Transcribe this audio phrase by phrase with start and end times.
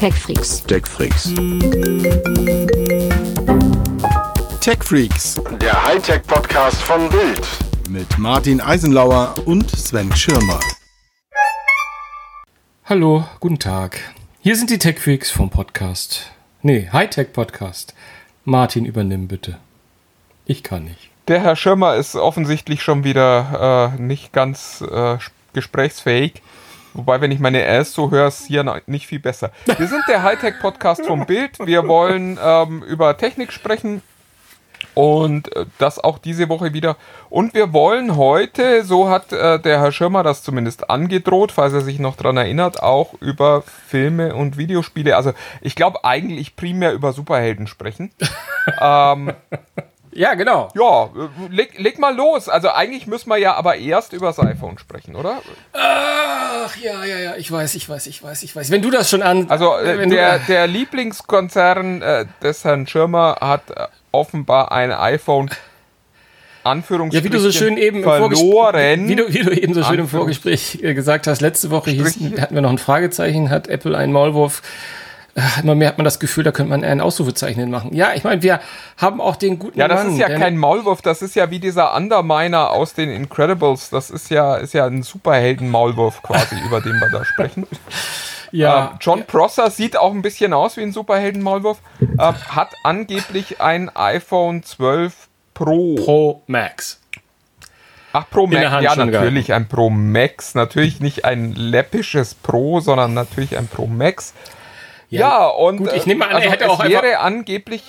[0.00, 0.62] TechFreaks.
[0.62, 1.34] TechFreaks.
[4.62, 7.46] TechFreaks Der Hightech-Podcast von Bild.
[7.90, 10.58] mit Martin Eisenlauer und Sven Schirmer.
[12.86, 14.00] Hallo, guten Tag.
[14.40, 16.30] Hier sind die TechFreaks vom Podcast.
[16.62, 17.94] Nee, Hightech-Podcast.
[18.46, 19.58] Martin, übernimm bitte.
[20.46, 21.10] Ich kann nicht.
[21.28, 25.18] Der Herr Schirmer ist offensichtlich schon wieder äh, nicht ganz äh,
[25.52, 26.40] gesprächsfähig.
[26.94, 29.50] Wobei, wenn ich meine Äs so höre, ist hier nicht viel besser.
[29.64, 31.58] Wir sind der Hightech-Podcast vom Bild.
[31.64, 34.02] Wir wollen ähm, über Technik sprechen
[34.94, 36.96] und äh, das auch diese Woche wieder.
[37.28, 41.80] Und wir wollen heute, so hat äh, der Herr Schirmer das zumindest angedroht, falls er
[41.80, 45.16] sich noch dran erinnert, auch über Filme und Videospiele.
[45.16, 48.10] Also ich glaube eigentlich primär über Superhelden sprechen.
[48.80, 49.32] ähm,
[50.12, 50.68] Ja, genau.
[50.74, 52.48] ja, äh, leg, leg mal los.
[52.48, 55.40] Also eigentlich müssen wir ja aber erst über das iPhone sprechen, oder?
[55.72, 58.70] Ach, ja, ja, ja, ich weiß, ich weiß, ich weiß, ich weiß.
[58.70, 59.46] Wenn du das schon an...
[59.48, 64.90] Also äh, wenn du- der, der Lieblingskonzern äh, des Herrn Schirmer hat äh, offenbar ein
[64.92, 65.56] iPhone Ja,
[66.72, 69.08] Anführungsstrichen wie du so schön eben verloren.
[69.08, 72.18] Wie du, wie du eben so schön im Vorgespräch äh, gesagt hast, letzte Woche hieß,
[72.40, 74.60] hatten wir noch ein Fragezeichen, hat Apple einen Maulwurf.
[75.34, 77.94] Äh, Immer mehr hat man das Gefühl, da könnte man ein Ausrufezeichen hinmachen.
[77.94, 78.60] Ja, ich meine, wir
[78.96, 81.60] haben auch den guten ja, das Mann, ist ja kein Maulwurf, das ist ja wie
[81.60, 83.90] dieser Underminer aus den Incredibles.
[83.90, 87.66] Das ist ja, ist ja ein Superhelden-Maulwurf quasi, über den wir da sprechen.
[88.50, 91.78] ja, Ähm, John Prosser sieht auch ein bisschen aus wie ein Superhelden-Maulwurf.
[92.00, 95.94] Ähm, hat angeblich ein iPhone 12 Pro.
[95.96, 97.00] Pro Max.
[98.12, 98.82] Ach, Pro Max.
[98.82, 100.54] Ja, natürlich ein Pro Max.
[100.54, 104.34] Natürlich nicht ein läppisches Pro, sondern natürlich ein Pro Max.
[105.10, 107.82] Ja, und gut, ich äh, nehme an, er also hätte es auch wäre angeblich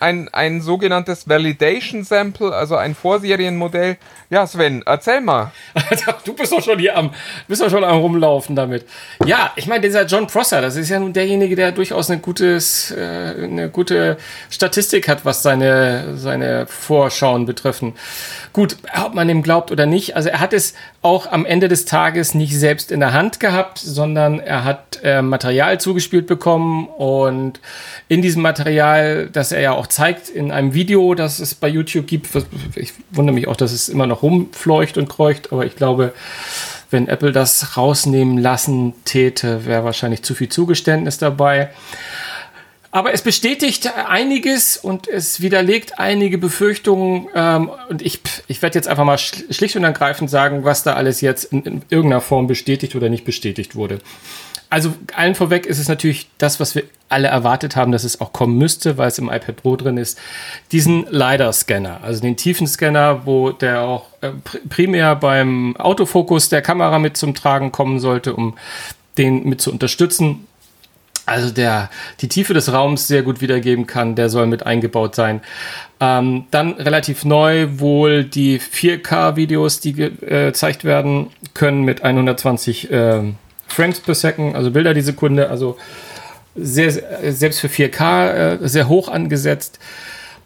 [0.00, 3.96] ein, ein sogenanntes Validation Sample, also ein Vorserienmodell.
[4.30, 5.52] Ja, Sven, erzähl mal.
[6.24, 7.12] Du bist doch schon hier am,
[7.46, 8.84] bist doch schon am rumlaufen damit.
[9.24, 12.90] Ja, ich meine, dieser John Prosser, das ist ja nun derjenige, der durchaus eine gutes,
[12.90, 14.16] äh, eine gute
[14.50, 17.94] Statistik hat, was seine, seine Vorschauen betreffen.
[18.52, 21.84] Gut, ob man ihm glaubt oder nicht, also er hat es auch am Ende des
[21.84, 27.60] Tages nicht selbst in der Hand gehabt, sondern er hat äh, Material zugespielt bekommen und
[28.08, 32.06] in diesem Material, das er ja auch zeigt in einem Video, das es bei YouTube
[32.06, 32.28] gibt,
[32.74, 36.12] ich wundere mich auch, dass es immer noch rumfleucht und kreucht, aber ich glaube,
[36.90, 41.70] wenn Apple das rausnehmen lassen täte, wäre wahrscheinlich zu viel Zugeständnis dabei.
[42.92, 47.28] Aber es bestätigt einiges und es widerlegt einige Befürchtungen.
[47.34, 50.94] Ähm, und ich, ich werde jetzt einfach mal schl- schlicht und ergreifend sagen, was da
[50.94, 53.98] alles jetzt in, in irgendeiner Form bestätigt oder nicht bestätigt wurde.
[54.68, 58.32] Also allen vorweg ist es natürlich das, was wir alle erwartet haben, dass es auch
[58.32, 60.18] kommen müsste, weil es im iPad Pro drin ist.
[60.72, 66.98] Diesen LiDAR-Scanner, also den Tiefenscanner, wo der auch äh, pr- primär beim Autofokus der Kamera
[66.98, 68.56] mit zum Tragen kommen sollte, um
[69.18, 70.46] den mit zu unterstützen.
[71.26, 71.90] Also der
[72.20, 75.40] die Tiefe des Raums sehr gut wiedergeben kann, der soll mit eingebaut sein.
[76.00, 83.36] Ähm, dann relativ neu wohl die 4K-Videos, die äh, gezeigt werden können mit 120 ähm,
[83.68, 85.76] Frames per Second, also Bilder die Sekunde, also
[86.54, 86.90] sehr,
[87.32, 88.30] selbst für 4K
[88.62, 89.78] äh, sehr hoch angesetzt.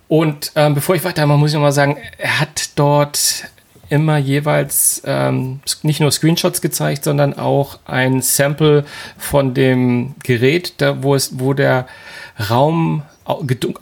[0.08, 3.44] Und ähm, bevor ich weitermache, muss ich noch mal sagen, er hat dort
[3.90, 8.84] immer jeweils ähm, nicht nur Screenshots gezeigt, sondern auch ein Sample
[9.18, 11.86] von dem Gerät, da, wo, es, wo der
[12.48, 13.02] Raum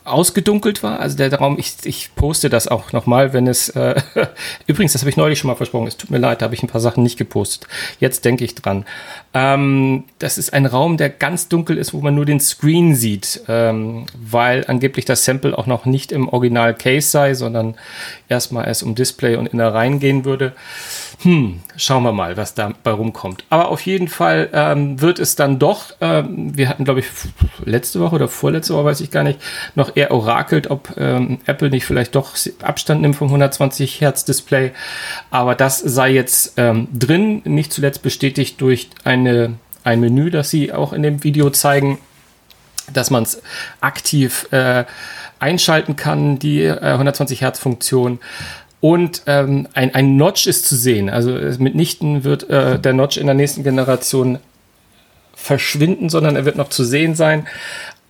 [0.05, 1.01] ausgedunkelt war.
[1.01, 4.01] Also der Raum, ich, ich poste das auch nochmal, wenn es, äh,
[4.67, 6.63] übrigens, das habe ich neulich schon mal versprochen, es tut mir leid, da habe ich
[6.63, 7.69] ein paar Sachen nicht gepostet.
[8.01, 8.85] Jetzt denke ich dran.
[9.35, 13.43] Ähm, das ist ein Raum, der ganz dunkel ist, wo man nur den Screen sieht,
[13.49, 17.77] ähm, weil angeblich das Sample auch noch nicht im Original Case sei, sondern
[18.29, 20.55] erstmal erst um Display und Innereien gehen würde.
[21.23, 23.43] Hm, schauen wir mal, was da bei rumkommt.
[23.51, 27.07] Aber auf jeden Fall ähm, wird es dann doch, ähm, wir hatten, glaube ich,
[27.65, 29.41] letzte Woche oder vorletzte Woche, weiß ich gar nicht,
[29.75, 34.71] noch eher orakelt, ob ähm, Apple nicht vielleicht doch Abstand nimmt vom 120 Hertz Display.
[35.33, 40.73] Aber das sei jetzt ähm, drin, nicht zuletzt bestätigt durch eine, ein Menü, das sie
[40.73, 41.99] auch in dem Video zeigen
[42.93, 43.43] dass man es
[43.83, 44.85] aktiv äh,
[45.39, 48.19] einschalten kann, die äh, 120 Hertz Funktion.
[48.81, 51.11] Und ähm, ein, ein Notch ist zu sehen.
[51.11, 54.39] Also mitnichten wird äh, der Notch in der nächsten Generation
[55.35, 57.47] verschwinden, sondern er wird noch zu sehen sein.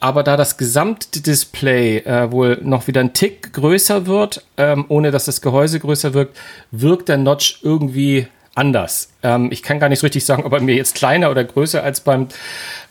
[0.01, 5.25] Aber da das Gesamtdisplay äh, wohl noch wieder ein Tick größer wird, ähm, ohne dass
[5.25, 6.37] das Gehäuse größer wirkt,
[6.71, 8.29] wirkt der Notch irgendwie
[8.59, 9.11] anders.
[9.23, 11.83] Ähm, ich kann gar nicht so richtig sagen, ob er mir jetzt kleiner oder größer
[11.83, 12.29] als beim,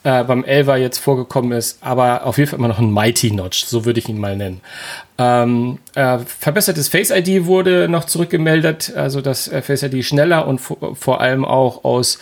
[0.04, 3.66] äh, beim 11er jetzt vorgekommen ist, aber auf jeden Fall immer noch ein Mighty Notch,
[3.66, 4.62] so würde ich ihn mal nennen.
[5.18, 10.60] Ähm, äh, verbessertes Face ID wurde noch zurückgemeldet, also dass äh, Face ID schneller und
[10.60, 12.20] vor, vor allem auch aus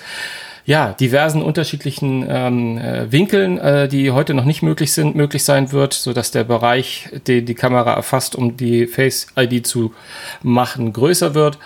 [0.66, 5.72] ja, diversen unterschiedlichen ähm, äh, Winkeln, äh, die heute noch nicht möglich sind, möglich sein
[5.72, 9.94] wird, so dass der Bereich, den die Kamera erfasst, um die Face ID zu
[10.42, 11.60] machen, größer wird.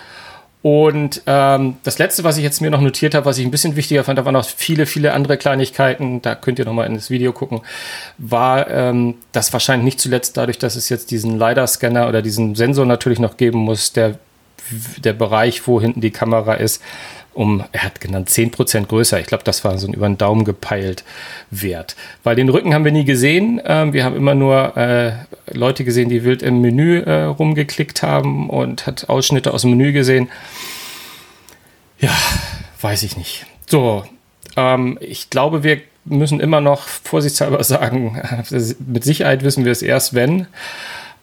[0.62, 3.76] Und ähm, das letzte, was ich jetzt mir noch notiert habe, was ich ein bisschen
[3.76, 7.08] wichtiger fand, da waren noch viele, viele andere Kleinigkeiten, da könnt ihr nochmal in das
[7.08, 7.62] Video gucken,
[8.18, 12.84] war, ähm, dass wahrscheinlich nicht zuletzt dadurch, dass es jetzt diesen LiDAR-Scanner oder diesen Sensor
[12.84, 14.18] natürlich noch geben muss, der,
[14.98, 16.82] der Bereich, wo hinten die Kamera ist,
[17.32, 19.20] um, er hat genannt, 10% größer.
[19.20, 21.04] Ich glaube, das war so ein über den Daumen gepeilt
[21.50, 21.96] Wert.
[22.24, 23.60] Weil den Rücken haben wir nie gesehen.
[23.64, 25.12] Ähm, wir haben immer nur äh,
[25.52, 29.92] Leute gesehen, die wild im Menü äh, rumgeklickt haben und hat Ausschnitte aus dem Menü
[29.92, 30.28] gesehen.
[31.98, 32.16] Ja,
[32.80, 33.46] weiß ich nicht.
[33.66, 34.04] So,
[34.56, 38.20] ähm, ich glaube, wir müssen immer noch vorsichtshalber sagen,
[38.86, 40.46] mit Sicherheit wissen wir es erst, wenn.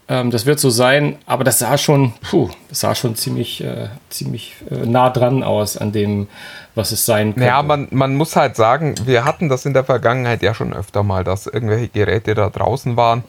[0.10, 3.90] Ähm, das wird so sein, aber das sah schon, puh, das sah schon ziemlich, äh,
[4.10, 6.28] ziemlich äh, nah dran aus an dem,
[6.76, 7.48] was es sein könnte.
[7.48, 11.04] Ja, man, man muss halt sagen, wir hatten das in der Vergangenheit ja schon öfter
[11.04, 13.24] mal, dass irgendwelche Geräte da draußen waren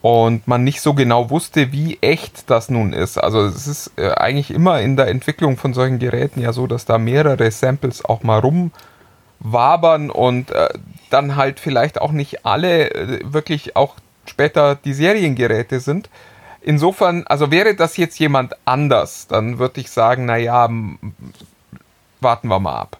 [0.00, 3.18] und man nicht so genau wusste, wie echt das nun ist.
[3.18, 6.84] Also es ist äh, eigentlich immer in der Entwicklung von solchen Geräten ja so, dass
[6.84, 10.68] da mehrere Samples auch mal rumwabern und äh,
[11.10, 13.96] dann halt vielleicht auch nicht alle äh, wirklich auch
[14.30, 16.08] später die Seriengeräte sind.
[16.60, 20.68] Insofern, also wäre das jetzt jemand anders, dann würde ich sagen, naja,
[22.20, 22.98] warten wir mal ab.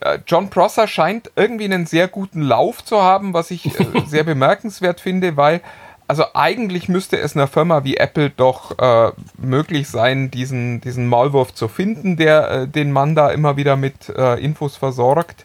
[0.00, 4.24] Äh, John Prosser scheint irgendwie einen sehr guten Lauf zu haben, was ich äh, sehr
[4.24, 5.60] bemerkenswert finde, weil
[6.06, 11.52] also eigentlich müsste es einer Firma wie Apple doch äh, möglich sein, diesen, diesen Maulwurf
[11.52, 15.44] zu finden, der äh, den Mann da immer wieder mit äh, Infos versorgt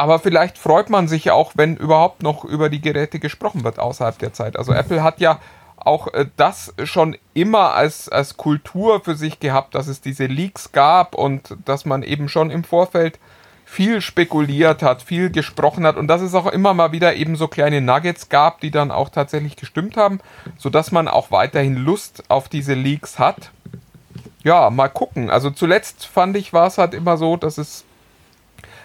[0.00, 4.18] aber vielleicht freut man sich auch, wenn überhaupt noch über die Geräte gesprochen wird außerhalb
[4.18, 4.56] der Zeit.
[4.56, 5.38] Also Apple hat ja
[5.76, 10.72] auch äh, das schon immer als, als Kultur für sich gehabt, dass es diese Leaks
[10.72, 13.18] gab und dass man eben schon im Vorfeld
[13.66, 17.46] viel spekuliert hat, viel gesprochen hat und dass es auch immer mal wieder eben so
[17.46, 20.20] kleine Nuggets gab, die dann auch tatsächlich gestimmt haben,
[20.56, 23.50] sodass man auch weiterhin Lust auf diese Leaks hat.
[24.44, 25.28] Ja, mal gucken.
[25.28, 27.84] Also zuletzt fand ich, war es halt immer so, dass es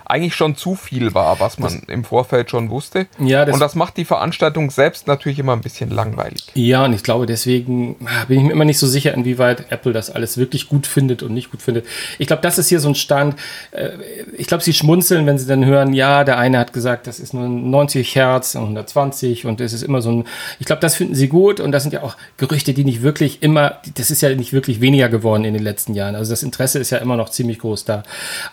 [0.05, 3.07] eigentlich schon zu viel war, was man das, im Vorfeld schon wusste.
[3.19, 6.47] Ja, das und das macht die Veranstaltung selbst natürlich immer ein bisschen langweilig.
[6.53, 9.93] Ja, und ich glaube, deswegen ah, bin ich mir immer nicht so sicher, inwieweit Apple
[9.93, 11.85] das alles wirklich gut findet und nicht gut findet.
[12.19, 13.35] Ich glaube, das ist hier so ein Stand.
[13.71, 13.89] Äh,
[14.37, 17.33] ich glaube, sie schmunzeln, wenn sie dann hören, ja, der eine hat gesagt, das ist
[17.33, 20.25] nur 90 Hertz und 120 und es ist immer so ein.
[20.59, 23.41] Ich glaube, das finden sie gut und das sind ja auch Gerüchte, die nicht wirklich
[23.41, 26.15] immer, das ist ja nicht wirklich weniger geworden in den letzten Jahren.
[26.15, 28.03] Also das Interesse ist ja immer noch ziemlich groß da.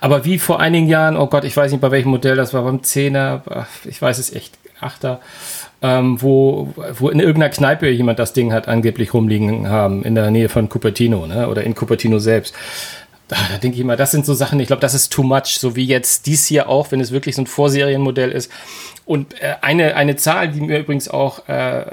[0.01, 2.55] Aber wie vor einigen Jahren, oh Gott, Gott, ich weiß nicht, bei welchem Modell das
[2.55, 5.19] war, beim 10er, ich weiß es echt, 8er,
[5.83, 10.31] ähm, wo, wo in irgendeiner Kneipe jemand das Ding hat angeblich rumliegen haben, in der
[10.31, 11.49] Nähe von Cupertino, ne?
[11.49, 12.55] oder in Cupertino selbst.
[13.27, 15.59] Da, da denke ich immer, das sind so Sachen, ich glaube, das ist too much,
[15.59, 18.51] so wie jetzt dies hier auch, wenn es wirklich so ein Vorserienmodell ist.
[19.05, 21.85] Und äh, eine, eine Zahl, die mir übrigens auch, äh,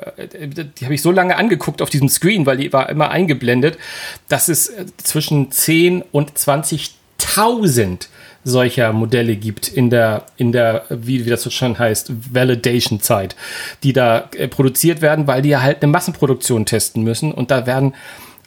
[0.78, 3.80] die habe ich so lange angeguckt auf diesem Screen, weil die war immer eingeblendet,
[4.28, 8.10] dass es äh, zwischen 10 und 20.000
[8.44, 13.36] solcher Modelle gibt in der, in der, wie, wie das so schon heißt, Validation-Zeit,
[13.84, 17.66] die da äh, produziert werden, weil die ja halt eine Massenproduktion testen müssen und da
[17.66, 17.94] werden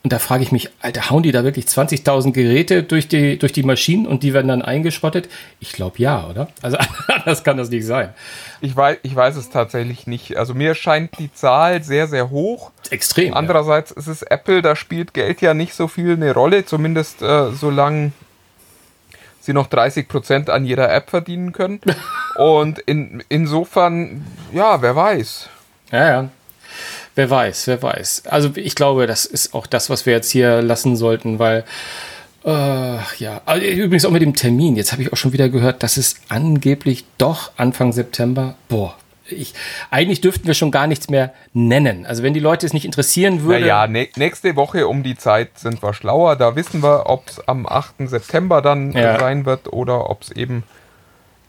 [0.04, 3.52] und da frage ich mich, Alter, hauen die da wirklich 20.000 Geräte durch die, durch
[3.52, 5.28] die Maschinen und die werden dann eingeschrottet?
[5.60, 6.48] Ich glaube ja, oder?
[6.60, 6.76] Also
[7.08, 8.12] anders kann das nicht sein.
[8.60, 10.36] Ich weiß, ich weiß es tatsächlich nicht.
[10.36, 12.72] Also mir scheint die Zahl sehr, sehr hoch.
[12.90, 13.34] Extrem.
[13.34, 13.96] Andererseits ja.
[13.98, 18.10] ist es Apple, da spielt Geld ja nicht so viel eine Rolle, zumindest äh, solange
[19.43, 21.81] sie noch 30 Prozent an jeder App verdienen können.
[22.37, 25.49] Und in, insofern, ja, wer weiß.
[25.91, 26.29] Ja, ja.
[27.15, 28.22] Wer weiß, wer weiß.
[28.27, 31.65] Also ich glaube, das ist auch das, was wir jetzt hier lassen sollten, weil
[32.44, 34.77] äh, ja, also übrigens auch mit dem Termin.
[34.77, 38.96] Jetzt habe ich auch schon wieder gehört, dass es angeblich doch Anfang September, boah,
[39.29, 39.55] ich,
[39.91, 42.06] eigentlich dürften wir schon gar nichts mehr nennen.
[42.06, 43.62] Also wenn die Leute es nicht interessieren würden.
[43.62, 46.36] Naja, ne, nächste Woche um die Zeit sind wir schlauer.
[46.36, 48.08] Da wissen wir, ob es am 8.
[48.08, 49.19] September dann ja.
[49.19, 50.64] sein wird oder ob es eben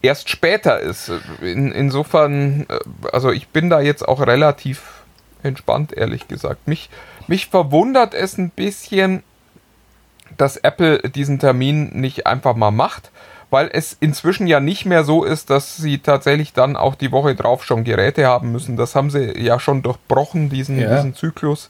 [0.02, 1.12] erst später ist.
[1.42, 2.80] In, insofern, äh,
[3.12, 5.04] also ich bin da jetzt auch relativ
[5.42, 6.68] entspannt, ehrlich gesagt.
[6.68, 6.90] Mich,
[7.28, 9.24] mich verwundert es ein bisschen,
[10.38, 13.12] dass Apple diesen Termin nicht einfach mal macht
[13.54, 17.36] weil es inzwischen ja nicht mehr so ist, dass sie tatsächlich dann auch die Woche
[17.36, 18.78] drauf schon Geräte haben müssen.
[18.78, 20.96] Das haben sie ja schon durchbrochen, diesen, ja.
[20.96, 21.70] diesen Zyklus.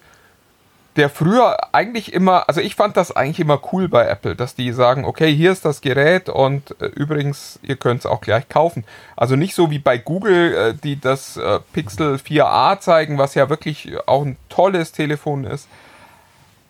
[0.96, 4.72] Der früher eigentlich immer, also ich fand das eigentlich immer cool bei Apple, dass die
[4.72, 8.86] sagen, okay, hier ist das Gerät und äh, übrigens, ihr könnt es auch gleich kaufen.
[9.18, 13.50] Also nicht so wie bei Google, äh, die das äh, Pixel 4a zeigen, was ja
[13.50, 15.68] wirklich auch ein tolles Telefon ist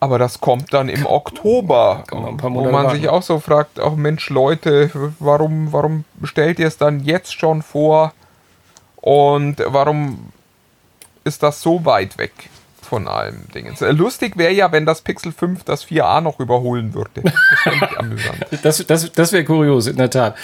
[0.04, 4.92] Aber das kommt dann im Oktober, wo man sich auch so fragt, auch Mensch Leute,
[5.20, 8.12] warum, warum stellt ihr es dann jetzt schon vor?
[8.98, 10.34] Und warum
[11.24, 12.34] ist das so weit weg
[12.94, 13.76] von allem Dingen?
[13.98, 17.24] Lustig wäre ja, wenn das Pixel 5 das 4a noch überholen würde.
[17.24, 17.34] Das
[17.66, 18.46] ich amüsant.
[18.62, 20.36] Das, das, das wäre kurios, in der Tat.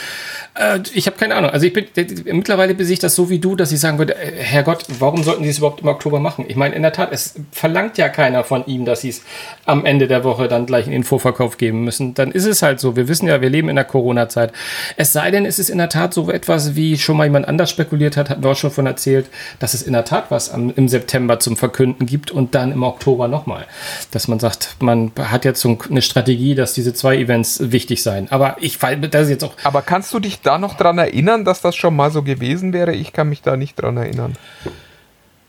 [0.56, 1.52] Äh, ich habe keine Ahnung.
[1.52, 4.16] Also ich bin äh, mittlerweile sehe ich das so wie du, dass ich sagen würde,
[4.16, 6.46] äh, Herrgott, warum sollten sie es überhaupt im Oktober machen?
[6.48, 9.22] Ich meine, in der Tat, es verlangt ja keiner von ihm, dass sie es
[9.68, 12.16] am Ende der Woche dann gleich in den Vorverkauf geben müssen.
[12.16, 12.96] Dann ist es halt so.
[12.96, 14.54] Wir wissen ja, wir leben in der Corona-Zeit.
[14.98, 17.70] Es sei denn, es ist in der Tat so etwas, wie schon mal jemand anders
[17.70, 19.28] spekuliert hat, hatten wir auch schon von erzählt,
[19.60, 22.84] dass es in der Tat was am, im September zum Verkünden gibt und dann im
[22.84, 23.68] Oktober nochmal.
[24.12, 28.32] Dass man sagt, man hat jetzt so eine Strategie, dass diese zwei Events wichtig seien.
[28.32, 31.62] Aber ich das ist jetzt auch Aber kannst du dich da noch dran erinnern, dass
[31.62, 32.94] das schon mal so gewesen wäre?
[32.94, 34.36] Ich kann mich da nicht dran erinnern.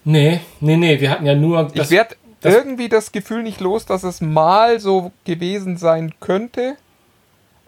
[0.04, 1.70] Nee, nee, nee, wir hatten ja nur.
[1.74, 6.76] Ich werde irgendwie das Gefühl nicht los, dass es mal so gewesen sein könnte.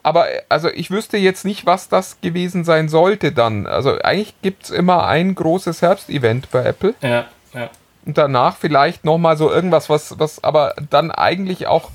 [0.02, 3.66] Aber äh, also ich wüsste jetzt nicht, was das gewesen sein sollte dann.
[3.66, 6.94] Also eigentlich gibt es immer ein großes Herbstevent bei Apple.
[7.02, 7.70] Ja, ja.
[8.04, 11.90] Und danach vielleicht nochmal so irgendwas, was, was aber dann eigentlich auch,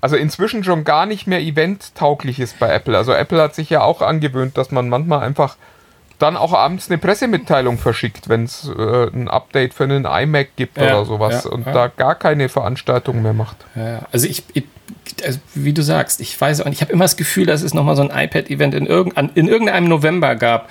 [0.00, 2.96] also inzwischen schon gar nicht mehr eventtauglich ist bei Apple.
[2.96, 5.56] Also Apple hat sich ja auch angewöhnt, dass man manchmal einfach
[6.18, 10.78] dann auch abends eine Pressemitteilung verschickt, wenn es äh, ein Update für einen iMac gibt
[10.78, 11.72] Ja, oder sowas ja, und ja.
[11.72, 13.58] da gar keine Veranstaltung mehr macht.
[13.74, 14.00] ja.
[14.12, 14.64] Also ich, ich
[15.24, 17.74] also wie du sagst, ich weiß auch nicht, ich habe immer das Gefühl, dass es
[17.74, 20.68] nochmal so ein iPad-Event in, irgend, an- in irgendeinem November gab.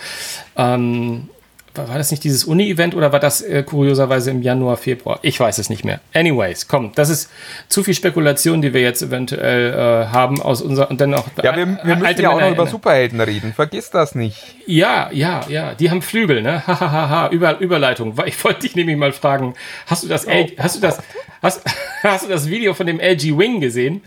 [0.58, 1.30] Ähm,
[1.78, 5.20] war das nicht dieses Uni-Event oder war das äh, kurioserweise im Januar, Februar?
[5.22, 6.00] Ich weiß es nicht mehr.
[6.14, 7.30] Anyways, komm, das ist
[7.68, 11.56] zu viel Spekulation, die wir jetzt eventuell äh, haben aus unserer und dann auch Ja,
[11.56, 12.68] wir, wir müssen ja auch noch über.
[12.68, 13.54] Superhelden reden.
[13.54, 14.56] Vergiss das nicht.
[14.66, 16.66] Ja, ja, ja, die haben Flügel, ne?
[16.66, 18.16] Hahaha, Über, Überleitung.
[18.26, 19.54] Ich wollte dich nämlich mal fragen,
[19.86, 21.02] hast du das, L, hast du das,
[21.42, 21.62] hast,
[22.04, 24.02] hast du das Video von dem LG Wing gesehen?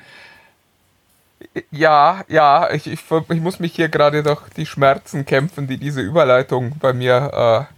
[1.71, 6.01] Ja, ja, ich, ich, ich muss mich hier gerade durch die Schmerzen kämpfen, die diese
[6.01, 7.75] Überleitung bei mir äh,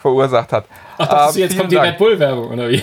[0.00, 0.64] verursacht hat.
[0.98, 1.88] Ach, du, Ähm, jetzt kommt die Dank.
[1.88, 2.82] Red Bull Werbung oder wie?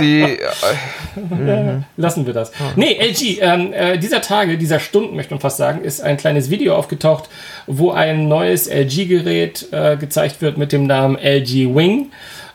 [0.00, 2.50] Die, äh, Lassen wir das.
[2.74, 6.50] Nee, LG, ähm, äh, dieser Tage, dieser Stunden, möchte man fast sagen, ist ein kleines
[6.50, 7.28] Video aufgetaucht,
[7.66, 12.10] wo ein neues LG-Gerät äh, gezeigt wird mit dem Namen LG Wing,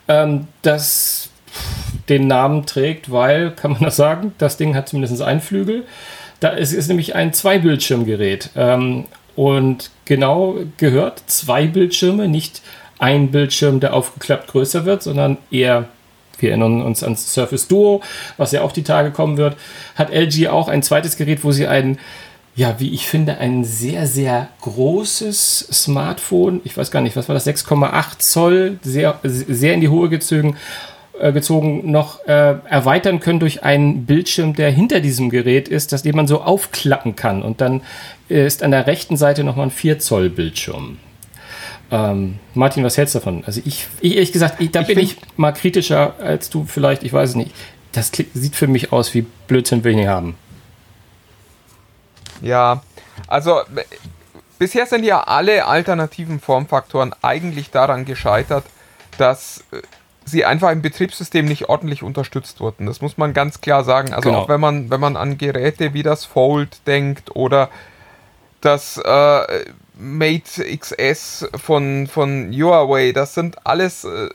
[0.10, 1.30] ähm, das
[2.10, 5.86] den Namen trägt, weil, kann man das sagen, das Ding hat zumindest einen Flügel.
[6.40, 8.52] Da ist, ist nämlich ein Zwei-Bildschirm-Gerät.
[8.56, 9.06] Ähm,
[9.36, 12.62] und genau gehört zwei Bildschirme, nicht
[12.98, 15.88] ein Bildschirm, der aufgeklappt größer wird, sondern eher
[16.42, 18.02] wir erinnern uns ans Surface Duo,
[18.38, 19.58] was ja auch die Tage kommen wird,
[19.96, 22.00] hat LG auch ein zweites Gerät, wo sie ein,
[22.56, 27.34] ja, wie ich finde, ein sehr, sehr großes Smartphone, ich weiß gar nicht, was war
[27.34, 30.58] das, 6,8 Zoll, sehr, sehr in die Hohe gezogen,
[31.34, 36.16] gezogen noch äh, erweitern können durch einen Bildschirm, der hinter diesem Gerät ist, das den
[36.16, 37.42] man so aufklappen kann.
[37.42, 37.82] Und dann
[38.30, 40.98] äh, ist an der rechten Seite nochmal ein 4 Zoll Bildschirm.
[41.92, 43.44] Ähm, Martin, was hältst du davon?
[43.46, 47.04] Also ich, ich ehrlich gesagt, ich, da bin find- ich mal kritischer als du vielleicht,
[47.04, 47.52] ich weiß es nicht.
[47.92, 50.36] Das sieht für mich aus wie Blödsinn will ich nicht haben.
[52.42, 52.82] ja,
[53.28, 53.84] also äh,
[54.58, 58.66] bisher sind ja alle alternativen Formfaktoren eigentlich daran gescheitert,
[59.18, 59.82] dass äh,
[60.30, 62.86] sie einfach im Betriebssystem nicht ordentlich unterstützt wurden.
[62.86, 64.14] Das muss man ganz klar sagen.
[64.14, 64.42] Also Genau.
[64.44, 67.70] auch wenn man, wenn man an Geräte wie das Fold denkt oder
[68.62, 69.66] das äh,
[69.98, 74.30] Mate XS von, von Huawei, das sind alles äh,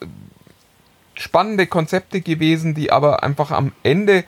[1.14, 4.24] spannende Konzepte gewesen, die aber einfach am Ende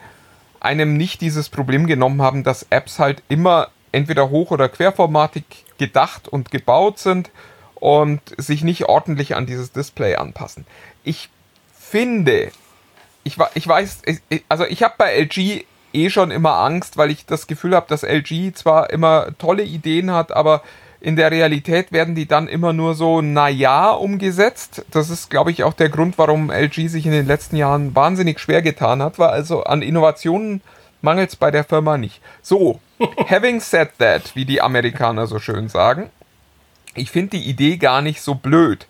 [0.59, 5.43] einem nicht dieses Problem genommen haben, dass Apps halt immer entweder hoch- oder querformatig
[5.77, 7.29] gedacht und gebaut sind
[7.75, 10.65] und sich nicht ordentlich an dieses Display anpassen.
[11.03, 11.29] Ich
[11.89, 12.51] finde,
[13.23, 17.25] ich, ich weiß, ich- also ich habe bei LG eh schon immer Angst, weil ich
[17.25, 20.61] das Gefühl habe, dass LG zwar immer tolle Ideen hat, aber
[20.99, 24.83] in der Realität werden die dann immer nur so naja umgesetzt.
[24.91, 28.39] Das ist, glaube ich, auch der Grund, warum LG sich in den letzten Jahren wahnsinnig
[28.39, 30.61] schwer getan hat, weil also an Innovationen
[31.01, 32.19] mangelt es bei der Firma nicht.
[32.41, 32.79] So,
[33.29, 36.09] having said that, wie die Amerikaner so schön sagen,
[36.95, 38.87] ich finde die Idee gar nicht so blöd,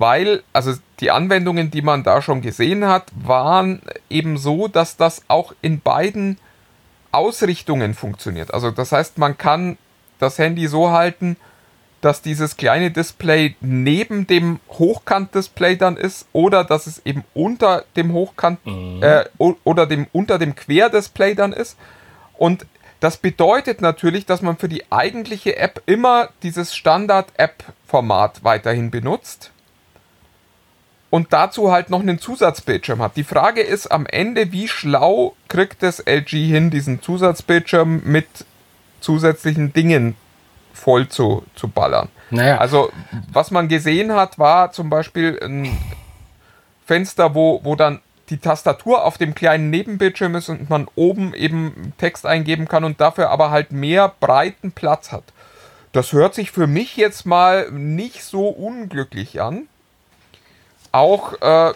[0.00, 5.22] weil also die Anwendungen, die man da schon gesehen hat, waren eben so, dass das
[5.28, 6.38] auch in beiden
[7.12, 8.54] Ausrichtungen funktioniert.
[8.54, 9.76] Also das heißt, man kann
[10.18, 11.36] das Handy so halten,
[12.00, 18.14] dass dieses kleine Display neben dem Hochkant-Display dann ist oder dass es eben unter dem
[18.14, 18.58] Hochkant
[19.02, 21.76] äh, o- oder dem unter dem Querdisplay dann ist.
[22.38, 22.64] Und
[23.00, 29.50] das bedeutet natürlich, dass man für die eigentliche App immer dieses Standard-App-Format weiterhin benutzt.
[31.10, 33.16] Und dazu halt noch einen Zusatzbildschirm hat.
[33.16, 38.26] Die Frage ist am Ende, wie schlau kriegt es LG hin, diesen Zusatzbildschirm mit
[39.00, 40.14] zusätzlichen Dingen
[40.72, 42.08] voll zu, zu ballern.
[42.30, 42.58] Naja.
[42.58, 42.90] Also,
[43.32, 45.76] was man gesehen hat, war zum Beispiel ein
[46.86, 48.00] Fenster, wo, wo dann
[48.30, 53.00] die Tastatur auf dem kleinen Nebenbildschirm ist und man oben eben Text eingeben kann und
[53.00, 55.24] dafür aber halt mehr breiten Platz hat.
[55.92, 59.66] Das hört sich für mich jetzt mal nicht so unglücklich an.
[60.92, 61.72] Auch, äh,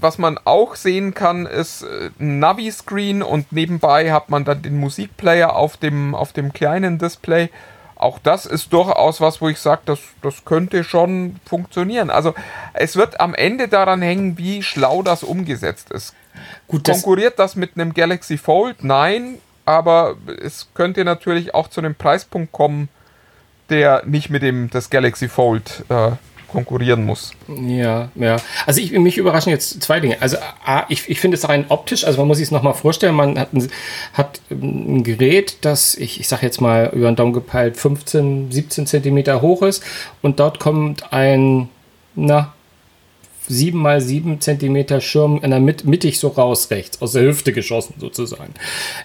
[0.00, 4.80] was man auch sehen kann, ist äh, ein Navi-Screen und nebenbei hat man dann den
[4.80, 7.50] Musikplayer auf dem, auf dem kleinen Display.
[7.94, 12.10] Auch das ist durchaus was, wo ich sage, das, das könnte schon funktionieren.
[12.10, 12.34] Also
[12.74, 16.14] es wird am Ende daran hängen, wie schlau das umgesetzt ist.
[16.68, 18.84] Gut, das, Konkurriert das mit einem Galaxy Fold?
[18.84, 22.88] Nein, aber es könnte natürlich auch zu einem Preispunkt kommen,
[23.70, 26.12] der nicht mit dem des Galaxy Fold äh,
[26.48, 27.32] konkurrieren muss.
[27.48, 28.36] Ja, ja.
[28.66, 30.20] Also ich, mich überraschen jetzt zwei Dinge.
[30.20, 33.14] Also A, ich, ich finde es rein optisch, also man muss sich es nochmal vorstellen,
[33.14, 33.68] man hat ein,
[34.12, 38.86] hat ein Gerät, das, ich, ich sage jetzt mal über den Daumen gepeilt, 15, 17
[38.86, 39.82] Zentimeter hoch ist
[40.22, 41.68] und dort kommt ein,
[42.14, 42.52] na,
[43.48, 47.52] 7 mal 7 Zentimeter Schirm in der Mitte, mittig so raus rechts, aus der Hüfte
[47.52, 48.54] geschossen sozusagen.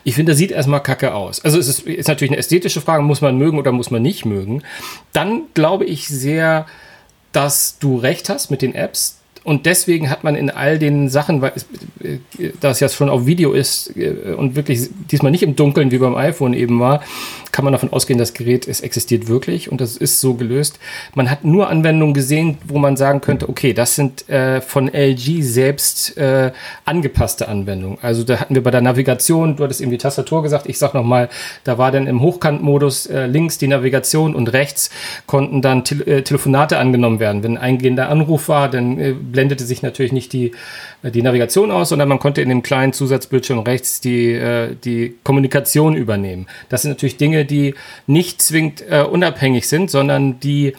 [0.03, 1.43] Ich finde, das sieht erstmal kacke aus.
[1.43, 4.25] Also es ist, ist natürlich eine ästhetische Frage, muss man mögen oder muss man nicht
[4.25, 4.63] mögen.
[5.13, 6.65] Dann glaube ich sehr,
[7.31, 9.17] dass du recht hast mit den Apps.
[9.43, 11.65] Und deswegen hat man in all den Sachen, weil es,
[12.03, 15.97] äh, das ja schon auf Video ist äh, und wirklich diesmal nicht im Dunkeln wie
[15.97, 17.01] beim iPhone eben war,
[17.51, 20.79] kann man davon ausgehen, das Gerät es existiert wirklich und das ist so gelöst.
[21.15, 25.41] Man hat nur Anwendungen gesehen, wo man sagen könnte, okay, das sind äh, von LG
[25.41, 26.51] selbst äh,
[26.85, 27.97] angepasste Anwendungen.
[28.01, 30.93] Also da hatten wir bei der Navigation, du hattest eben die Tastatur gesagt, ich sag
[30.93, 31.29] nochmal,
[31.63, 34.91] da war dann im Hochkantmodus äh, links die Navigation und rechts
[35.25, 37.43] konnten dann Te äh, Telefonate angenommen werden.
[37.43, 40.51] Wenn ein eingehender Anruf war, dann äh, blendete sich natürlich nicht die,
[41.03, 45.15] äh, die Navigation aus, sondern man konnte in dem kleinen Zusatzbildschirm rechts die, äh, die
[45.23, 46.47] Kommunikation übernehmen.
[46.69, 47.75] Das sind natürlich Dinge, die
[48.07, 50.73] nicht zwingend äh, unabhängig sind, sondern die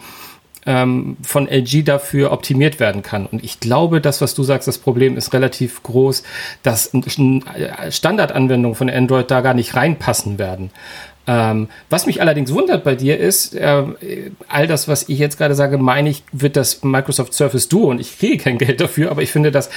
[0.65, 3.25] ähm, von LG dafür optimiert werden kann.
[3.25, 6.23] Und ich glaube, das, was du sagst, das Problem ist relativ groß,
[6.63, 6.91] dass
[7.89, 10.71] Standardanwendungen von Android da gar nicht reinpassen werden.
[11.25, 13.83] Ähm, was mich allerdings wundert bei dir ist, äh,
[14.49, 18.01] all das, was ich jetzt gerade sage, meine ich, wird das Microsoft Surface Duo und
[18.01, 19.69] ich kriege kein Geld dafür, aber ich finde das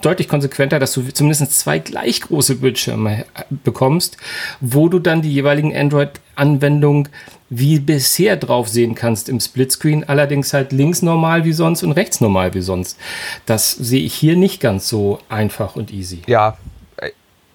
[0.00, 4.16] deutlich konsequenter, dass du zumindest zwei gleich große Bildschirme äh, bekommst,
[4.60, 7.08] wo du dann die jeweiligen Android-Anwendungen
[7.48, 12.20] wie bisher drauf sehen kannst im Splitscreen, allerdings halt links normal wie sonst und rechts
[12.20, 12.98] normal wie sonst.
[13.44, 16.22] Das sehe ich hier nicht ganz so einfach und easy.
[16.26, 16.56] Ja,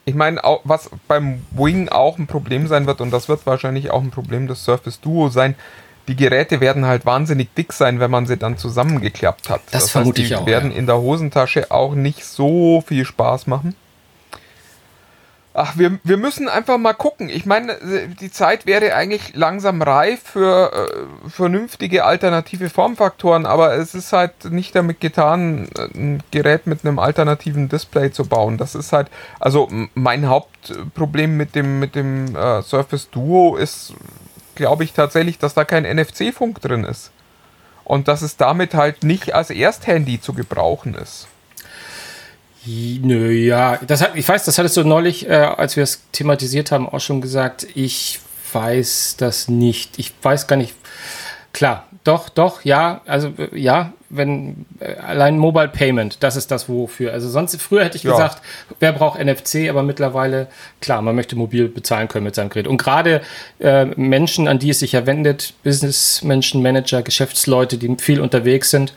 [0.06, 4.02] ich meine, was beim Wing auch ein Problem sein wird, und das wird wahrscheinlich auch
[4.02, 5.56] ein Problem des Surface Duo sein,
[6.08, 9.62] die Geräte werden halt wahnsinnig dick sein, wenn man sie dann zusammengeklappt hat.
[9.72, 10.46] Das, das vermute heißt, die ich auch.
[10.46, 10.78] werden ja.
[10.78, 13.76] in der Hosentasche auch nicht so viel Spaß machen.
[15.54, 17.28] Ach, wir, wir müssen einfach mal gucken.
[17.28, 17.78] Ich meine,
[18.22, 24.46] die Zeit wäre eigentlich langsam reif für äh, vernünftige alternative Formfaktoren, aber es ist halt
[24.46, 28.58] nicht damit getan, ein Gerät mit einem alternativen Display zu bauen.
[28.58, 29.10] Das ist halt,
[29.42, 33.94] also mein Hauptproblem mit dem, mit dem äh, Surface Duo ist,
[34.56, 37.12] glaube ich, tatsächlich, dass da kein NFC-Funk drin ist.
[37.84, 41.28] Und dass es damit halt nicht als Ersthandy zu gebrauchen ist.
[42.66, 46.72] Nö, ja, das hat, ich weiß, das hattest du neulich, äh, als wir es thematisiert
[46.72, 47.66] haben, auch schon gesagt.
[47.74, 48.20] Ich
[48.54, 49.98] weiß das nicht.
[49.98, 50.76] Ich weiß gar nicht.
[51.54, 56.70] Klar, doch, doch, ja, also äh, ja, wenn äh, allein Mobile Payment, das ist das
[56.70, 57.14] wofür.
[57.14, 58.12] Also sonst früher hätte ich ja.
[58.12, 58.42] gesagt,
[58.80, 60.48] wer braucht NFC, aber mittlerweile
[60.80, 62.68] klar, man möchte mobil bezahlen können mit seinem Gerät.
[62.68, 63.22] Und gerade
[63.60, 68.94] äh, Menschen, an die es sich ja wendet, Businessmenschen, Manager, Geschäftsleute, die viel unterwegs sind,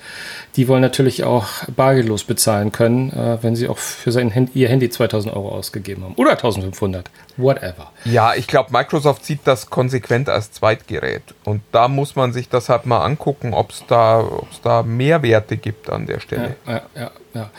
[0.56, 4.68] die wollen natürlich auch bargeldlos bezahlen können, äh, wenn sie auch für sein Hand ihr
[4.68, 7.90] Handy 2000 Euro ausgegeben haben oder 1500, whatever.
[8.04, 12.68] Ja, ich glaube, Microsoft sieht das konsequent als Zweitgerät und da muss man sich das
[12.68, 16.56] halt mal angucken, ob es da, ob's da Mehrwerte gibt an der Stelle.
[16.66, 17.10] Ja, ja, ja.
[17.34, 17.50] ja.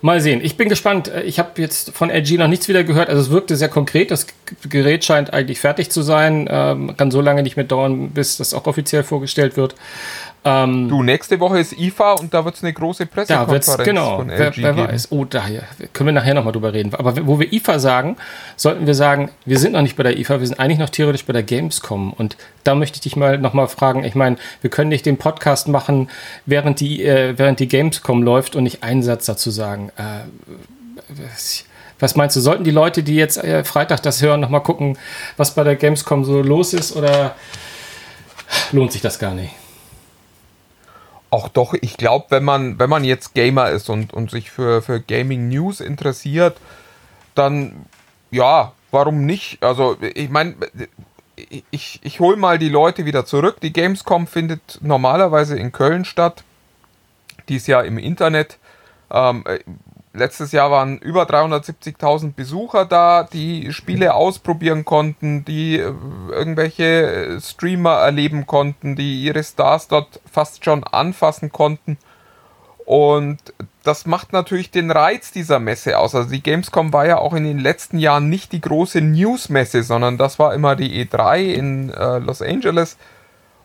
[0.00, 0.40] Mal sehen.
[0.44, 1.10] Ich bin gespannt.
[1.24, 3.08] Ich habe jetzt von LG noch nichts wieder gehört.
[3.08, 4.12] Also es wirkte sehr konkret.
[4.12, 4.28] Das
[4.68, 6.46] Gerät scheint eigentlich fertig zu sein.
[6.48, 9.74] Ähm, kann so lange nicht mehr dauern, bis das auch offiziell vorgestellt wird.
[10.44, 14.30] Ähm, du, nächste Woche ist IFA und da wird es eine große Pressekonferenz genau, von
[14.30, 15.10] LG wer, wer weiß.
[15.10, 16.94] Oh, daher können wir nachher nochmal drüber reden.
[16.94, 18.16] Aber wo wir IFA sagen,
[18.56, 21.24] sollten wir sagen, wir sind noch nicht bei der IFA, wir sind eigentlich noch theoretisch
[21.24, 22.12] bei der Gamescom.
[22.12, 25.68] Und da möchte ich dich mal nochmal fragen, ich meine, wir können nicht den Podcast
[25.68, 26.08] machen,
[26.46, 29.90] während die, äh, während die Gamescom läuft und nicht einen Satz dazu sagen.
[29.96, 30.20] Äh,
[31.98, 34.96] was meinst du, sollten die Leute, die jetzt äh, Freitag das hören, nochmal gucken,
[35.36, 37.34] was bei der Gamescom so los ist oder
[38.70, 39.52] lohnt sich das gar nicht?
[41.30, 44.80] Auch doch, ich glaube, wenn man, wenn man jetzt Gamer ist und, und sich für,
[44.80, 46.56] für Gaming News interessiert,
[47.34, 47.86] dann
[48.30, 49.62] ja, warum nicht?
[49.62, 50.54] Also, ich meine,
[51.70, 53.60] ich, ich hole mal die Leute wieder zurück.
[53.60, 56.44] Die Gamescom findet normalerweise in Köln statt.
[57.48, 58.58] Dies Jahr im Internet.
[59.10, 59.44] Ähm,
[60.18, 65.92] letztes Jahr waren über 370.000 Besucher da, die Spiele ausprobieren konnten, die äh,
[66.30, 71.96] irgendwelche Streamer erleben konnten, die ihre Stars dort fast schon anfassen konnten.
[72.84, 73.38] Und
[73.84, 76.14] das macht natürlich den Reiz dieser Messe aus.
[76.14, 80.18] Also die Gamescom war ja auch in den letzten Jahren nicht die große News-Messe, sondern
[80.18, 82.96] das war immer die E3 in äh, Los Angeles.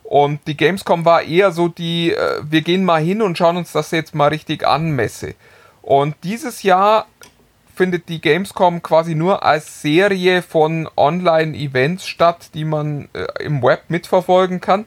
[0.02, 3.72] Und die Gamescom war eher so die, äh, wir gehen mal hin und schauen uns
[3.72, 5.34] das jetzt mal richtig an Messe.
[5.84, 7.06] Und dieses Jahr
[7.74, 13.82] findet die Gamescom quasi nur als Serie von Online-Events statt, die man äh, im Web
[13.88, 14.86] mitverfolgen kann.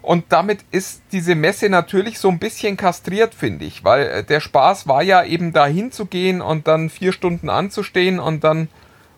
[0.00, 4.40] Und damit ist diese Messe natürlich so ein bisschen kastriert, finde ich, weil äh, der
[4.40, 8.68] Spaß war ja eben dahin zu gehen und dann vier Stunden anzustehen und dann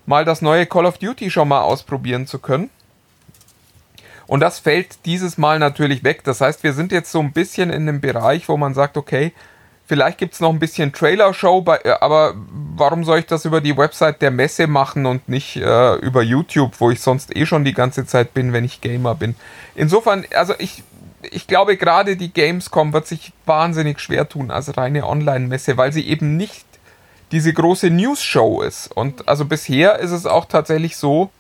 [0.07, 2.69] mal das neue Call of Duty schon mal ausprobieren zu können.
[4.27, 6.25] Und das fällt dieses Mal natürlich weg.
[6.25, 9.33] Das heißt, wir sind jetzt so ein bisschen in einem Bereich, wo man sagt, okay,
[9.93, 12.33] Vielleicht gibt es noch ein bisschen Trailer-Show, äh, aber
[12.75, 16.73] warum soll ich das über die Website der Messe machen und nicht äh, über YouTube,
[16.79, 19.35] wo ich sonst eh schon die ganze Zeit bin, wenn ich Gamer bin?
[19.75, 20.83] Insofern, also ich,
[21.31, 26.09] ich glaube, gerade die Gamescom wird sich wahnsinnig schwer tun als reine Online-Messe, weil sie
[26.09, 26.65] eben nicht
[27.31, 28.87] diese große News-Show ist.
[28.87, 31.31] Und also bisher ist es auch tatsächlich so,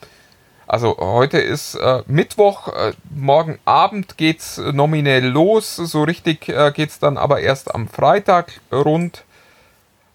[0.73, 5.77] also heute ist äh, Mittwoch, äh, morgen Abend geht's nominell los.
[5.77, 9.25] So richtig äh, geht's dann aber erst am Freitag rund.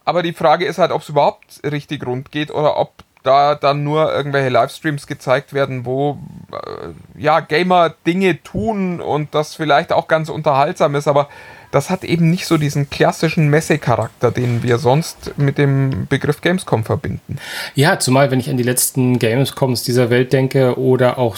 [0.03, 2.91] Aber die Frage ist halt, ob es überhaupt richtig rund geht oder ob
[3.21, 6.17] da dann nur irgendwelche Livestreams gezeigt werden, wo
[6.51, 11.29] äh, ja Gamer Dinge tun und das vielleicht auch ganz unterhaltsam ist, aber
[11.71, 16.83] das hat eben nicht so diesen klassischen Messecharakter, den wir sonst mit dem Begriff Gamescom
[16.83, 17.37] verbinden.
[17.75, 21.37] Ja, zumal wenn ich an die letzten Gamescoms dieser Welt denke oder auch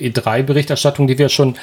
[0.00, 1.56] E3-Berichterstattung, die wir schon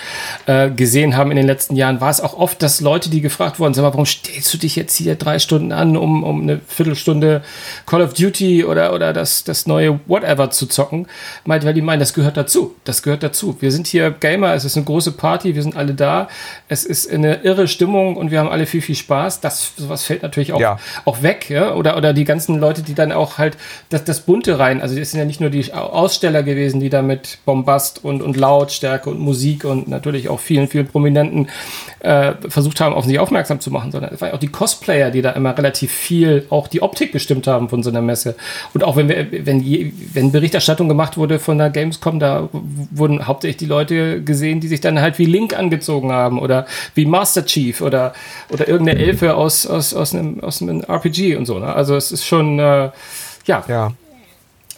[0.45, 3.59] äh, gesehen haben in den letzten Jahren, war es auch oft, dass Leute, die gefragt
[3.59, 6.59] wurden, sag mal, warum stellst du dich jetzt hier drei Stunden an, um, um eine
[6.67, 7.43] Viertelstunde
[7.85, 11.07] Call of Duty oder, oder das, das neue Whatever zu zocken?
[11.45, 12.75] Meint, weil die meinen, das gehört dazu.
[12.83, 13.57] Das gehört dazu.
[13.59, 16.27] Wir sind hier Gamer, es ist eine große Party, wir sind alle da.
[16.67, 19.41] Es ist eine irre Stimmung und wir haben alle viel, viel Spaß.
[19.41, 20.79] Das, sowas fällt natürlich auch, ja.
[21.05, 21.73] auch weg, ja?
[21.73, 23.57] Oder, oder die ganzen Leute, die dann auch halt
[23.89, 27.01] das, das Bunte rein, also es sind ja nicht nur die Aussteller gewesen, die da
[27.01, 31.49] mit Bombast und, und Lautstärke und Musik und natürlich auch vielen, vielen Prominenten
[31.99, 35.21] äh, versucht haben, auf sich aufmerksam zu machen, sondern es waren auch die Cosplayer, die
[35.21, 38.35] da immer relativ viel auch die Optik bestimmt haben von so einer Messe.
[38.73, 42.49] Und auch wenn wir, wenn, je, wenn Berichterstattung gemacht wurde von der Gamescom, da
[42.91, 46.65] wurden hauptsächlich die Leute gesehen, die sich dann halt wie Link angezogen haben oder
[46.95, 48.13] wie Master Chief oder,
[48.49, 51.59] oder irgendeine Elfe aus, aus, aus, einem, aus einem RPG und so.
[51.59, 51.73] Ne?
[51.73, 52.89] Also es ist schon, äh,
[53.45, 53.63] ja.
[53.67, 53.91] ja.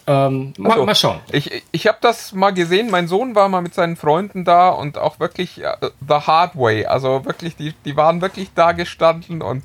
[0.06, 1.20] Ähm, mal, also, mal, schauen.
[1.32, 2.90] Ich, ich habe das mal gesehen.
[2.90, 6.86] Mein Sohn war mal mit seinen Freunden da und auch wirklich uh, the hard way.
[6.86, 9.62] Also wirklich, die, die waren wirklich da gestanden und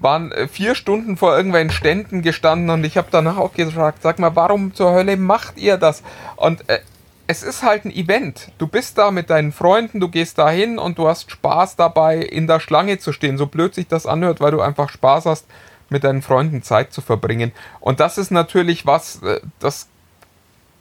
[0.00, 4.18] waren äh, vier Stunden vor irgendwelchen Ständen gestanden und ich habe danach auch gefragt, sag
[4.18, 6.02] mal, warum zur Hölle macht ihr das?
[6.36, 6.80] Und äh,
[7.26, 8.50] es ist halt ein Event.
[8.58, 12.16] Du bist da mit deinen Freunden, du gehst da hin und du hast Spaß dabei,
[12.16, 13.38] in der Schlange zu stehen.
[13.38, 15.46] So blöd sich das anhört, weil du einfach Spaß hast,
[15.90, 17.52] mit deinen Freunden Zeit zu verbringen.
[17.80, 19.88] Und das ist natürlich was, äh, das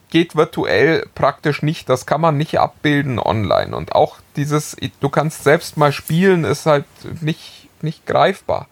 [0.10, 1.90] geht virtuell praktisch nicht.
[1.90, 3.76] Das kann man nicht abbilden online.
[3.76, 6.86] Und auch dieses, du kannst selbst mal spielen, ist halt
[7.22, 8.68] nicht, nicht greifbar.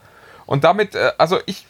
[0.45, 1.65] Und damit, äh, also ich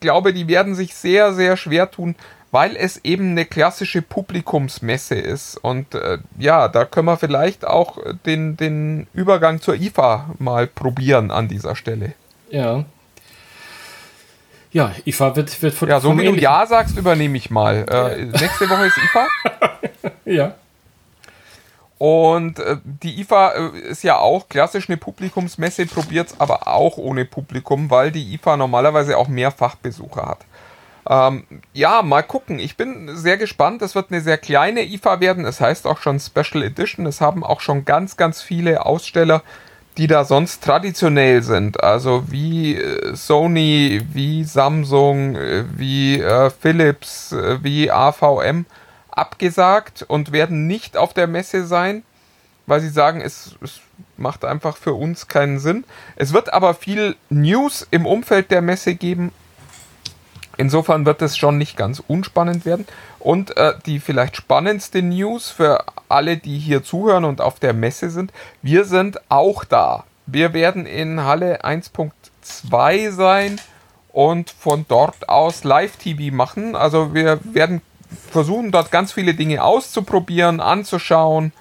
[0.00, 2.14] glaube, die werden sich sehr, sehr schwer tun,
[2.50, 5.56] weil es eben eine klassische Publikumsmesse ist.
[5.56, 11.32] Und äh, ja, da können wir vielleicht auch den, den Übergang zur IFA mal probieren
[11.32, 12.12] an dieser Stelle.
[12.50, 12.84] Ja,
[14.74, 15.88] ja, IFA wird, wird von.
[15.88, 17.86] Ja, so wie du Ja sagst, übernehme ich mal.
[17.88, 19.26] Äh, nächste Woche ist IFA.
[20.24, 20.54] ja.
[21.96, 26.96] Und äh, die IFA äh, ist ja auch klassisch eine Publikumsmesse, probiert es aber auch
[26.96, 30.40] ohne Publikum, weil die IFA normalerweise auch mehr Fachbesucher hat.
[31.08, 32.58] Ähm, ja, mal gucken.
[32.58, 33.80] Ich bin sehr gespannt.
[33.80, 35.44] Es wird eine sehr kleine IFA werden.
[35.44, 37.06] Es heißt auch schon Special Edition.
[37.06, 39.44] Es haben auch schon ganz, ganz viele Aussteller
[39.96, 47.32] die da sonst traditionell sind, also wie äh, Sony, wie Samsung, äh, wie äh, Philips,
[47.32, 48.66] äh, wie AVM,
[49.10, 52.02] abgesagt und werden nicht auf der Messe sein,
[52.66, 53.80] weil sie sagen, es, es
[54.16, 55.84] macht einfach für uns keinen Sinn.
[56.16, 59.32] Es wird aber viel News im Umfeld der Messe geben.
[60.56, 62.86] Insofern wird es schon nicht ganz unspannend werden.
[63.18, 68.10] Und äh, die vielleicht spannendste News für alle, die hier zuhören und auf der Messe
[68.10, 70.04] sind, wir sind auch da.
[70.26, 73.60] Wir werden in Halle 1.2 sein
[74.12, 76.76] und von dort aus Live-TV machen.
[76.76, 77.82] Also wir werden
[78.30, 81.52] versuchen, dort ganz viele Dinge auszuprobieren, anzuschauen.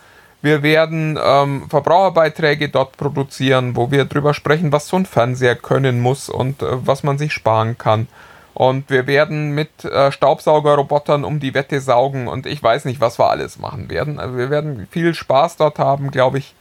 [0.41, 6.01] Wir werden ähm, Verbraucherbeiträge dort produzieren, wo wir drüber sprechen, was so ein Fernseher können
[6.01, 8.07] muss und äh, was man sich sparen kann.
[8.53, 13.17] Und wir werden mit äh, Staubsaugerrobotern um die Wette saugen und ich weiß nicht, was
[13.17, 14.19] wir alles machen werden.
[14.19, 16.53] Also wir werden viel Spaß dort haben, glaube ich.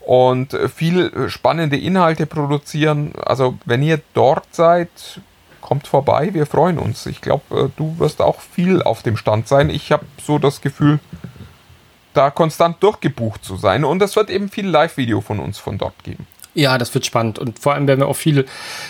[0.00, 3.12] Und viel spannende Inhalte produzieren.
[3.24, 4.90] Also wenn ihr dort seid,
[5.64, 7.06] kommt vorbei, wir freuen uns.
[7.06, 9.70] Ich glaube, äh, du wirst auch viel auf dem Stand sein.
[9.70, 11.00] Ich habe so das Gefühl,
[12.12, 13.84] da konstant durchgebucht zu sein.
[13.84, 16.26] Und es wird eben viel Live-Video von uns von dort geben.
[16.54, 17.40] Ja, das wird spannend.
[17.40, 18.44] Und vor allem werden wir auch viele,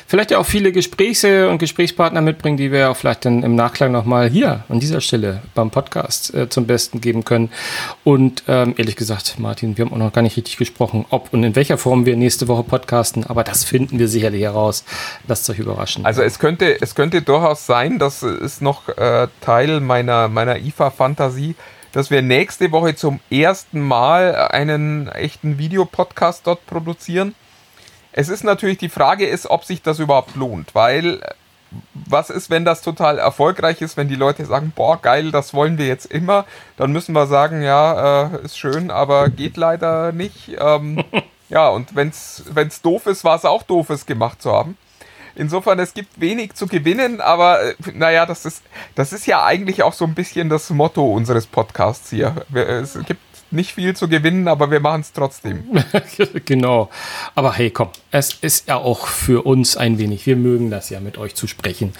[0.06, 3.90] vielleicht ja auch viele Gespräche und Gesprächspartner mitbringen, die wir auch vielleicht dann im Nachklang
[3.90, 7.50] nochmal hier an dieser Stelle beim Podcast äh, zum Besten geben können.
[8.04, 11.42] Und ähm, ehrlich gesagt, Martin, wir haben auch noch gar nicht richtig gesprochen, ob und
[11.42, 14.84] in welcher Form wir nächste Woche podcasten, aber das finden wir sicherlich heraus.
[15.26, 16.04] Lasst euch überraschen.
[16.04, 21.54] Also es könnte, es könnte durchaus sein, das ist noch äh, Teil meiner, meiner IFA-Fantasie,
[21.92, 27.34] dass wir nächste Woche zum ersten Mal einen echten Videopodcast dort produzieren.
[28.16, 31.20] Es ist natürlich die Frage ist, ob sich das überhaupt lohnt, weil
[31.94, 35.78] was ist, wenn das total erfolgreich ist, wenn die Leute sagen, boah, geil, das wollen
[35.78, 36.44] wir jetzt immer,
[36.76, 40.56] dann müssen wir sagen, ja, äh, ist schön, aber geht leider nicht.
[40.56, 41.02] Ähm,
[41.48, 44.78] ja, und wenn es doof ist, war es auch doof, es gemacht zu haben.
[45.34, 48.62] Insofern, es gibt wenig zu gewinnen, aber äh, naja, das ist,
[48.94, 52.46] das ist ja eigentlich auch so ein bisschen das Motto unseres Podcasts hier.
[52.54, 55.64] Es gibt nicht viel zu gewinnen, aber wir machen es trotzdem.
[56.44, 56.90] genau.
[57.34, 60.24] Aber hey, komm, es ist ja auch für uns ein wenig.
[60.24, 61.92] Wir mögen das ja, mit euch zu sprechen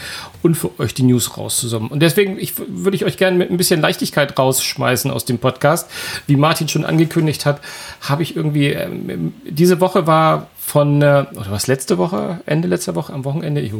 [0.44, 1.90] und für euch die News rauszusammeln.
[1.90, 5.90] Und deswegen ich, würde ich euch gerne mit ein bisschen Leichtigkeit rausschmeißen aus dem Podcast.
[6.28, 7.60] Wie Martin schon angekündigt hat,
[8.00, 12.94] habe ich irgendwie, ähm, diese Woche war von, äh, oder was letzte Woche, Ende letzter
[12.94, 13.60] Woche, am Wochenende,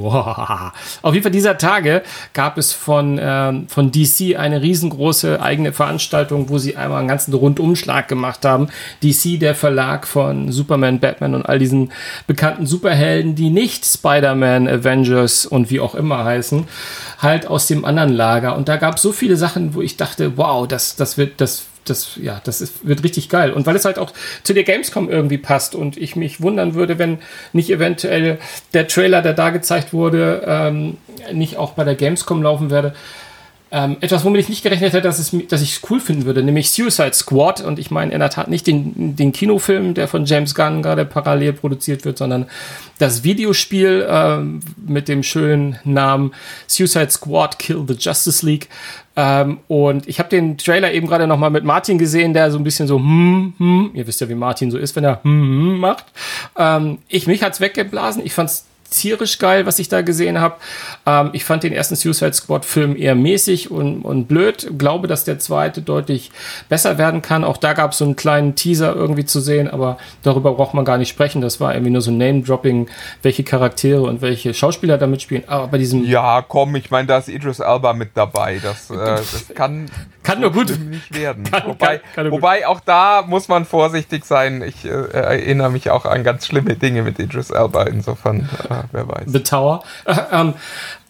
[1.03, 2.03] auf jeden Fall dieser Tage
[2.35, 7.33] gab es von, ähm, von DC eine riesengroße eigene Veranstaltung, wo sie einmal einen ganzen
[7.33, 8.69] Rundumschlag gemacht haben.
[9.03, 11.91] DC, der Verlag von Superman, Batman und all diesen
[12.27, 16.67] bekannten Superhelden, die nicht Spider-Man, Avengers und wie auch immer heißen,
[17.19, 18.57] halt aus dem anderen Lager.
[18.57, 21.67] Und da gab es so viele Sachen, wo ich dachte, wow, das, das wird, das
[21.85, 23.53] das, ja, das ist, wird richtig geil.
[23.53, 26.99] Und weil es halt auch zu der Gamescom irgendwie passt und ich mich wundern würde,
[26.99, 27.19] wenn
[27.53, 28.39] nicht eventuell
[28.73, 30.97] der Trailer, der da gezeigt wurde, ähm,
[31.33, 32.95] nicht auch bei der Gamescom laufen werde.
[33.77, 36.45] Ähm, etwas, womit ich nicht gerechnet hätte, dass, es, dass ich es cool finden würde,
[36.45, 37.61] nämlich Suicide Squad.
[37.61, 41.05] Und ich meine in der Tat nicht den, den Kinofilm, der von James Gunn gerade
[41.05, 42.47] parallel produziert wird, sondern
[43.01, 46.31] das Videospiel ähm, mit dem schönen Namen
[46.69, 48.69] Suicide Squad Kill the Justice League.
[49.17, 52.59] Ähm, und ich habe den Trailer eben gerade noch mal mit Martin gesehen, der so
[52.59, 55.43] ein bisschen so hm, hm, ihr wisst ja, wie Martin so ist, wenn er hm,
[55.43, 56.05] hm macht.
[56.57, 58.25] Ähm, ich mich hat's weggeblasen.
[58.25, 60.57] Ich fand's tierisch geil, was ich da gesehen habe.
[61.07, 64.79] Ähm, ich fand den ersten Suicide Squad-Film eher mäßig und, und blöd.
[64.79, 66.31] Glaube, dass der zweite deutlich
[66.69, 67.45] besser werden kann.
[67.45, 70.85] Auch da gab es so einen kleinen Teaser irgendwie zu sehen, aber darüber braucht man
[70.85, 71.41] gar nicht sprechen.
[71.41, 72.89] Das war irgendwie nur so Name-Dropping,
[73.23, 75.45] welche Charaktere und welche Schauspieler da mitspielen.
[75.49, 76.05] Aber bei diesem.
[76.05, 78.61] Ja, komm, ich meine, da ist Idris Elba mit dabei.
[78.63, 79.91] Das, äh, das kann,
[80.23, 81.45] kann nur gut nicht werden.
[81.55, 84.63] Kann, wobei, kann, kann wobei auch da muss man vorsichtig sein.
[84.63, 87.85] Ich äh, erinnere mich auch an ganz schlimme Dinge mit Idris Elba.
[87.85, 88.49] Insofern.
[88.69, 89.25] Äh, wer weiß.
[89.27, 89.83] The Tower.
[90.07, 90.55] Uh, um,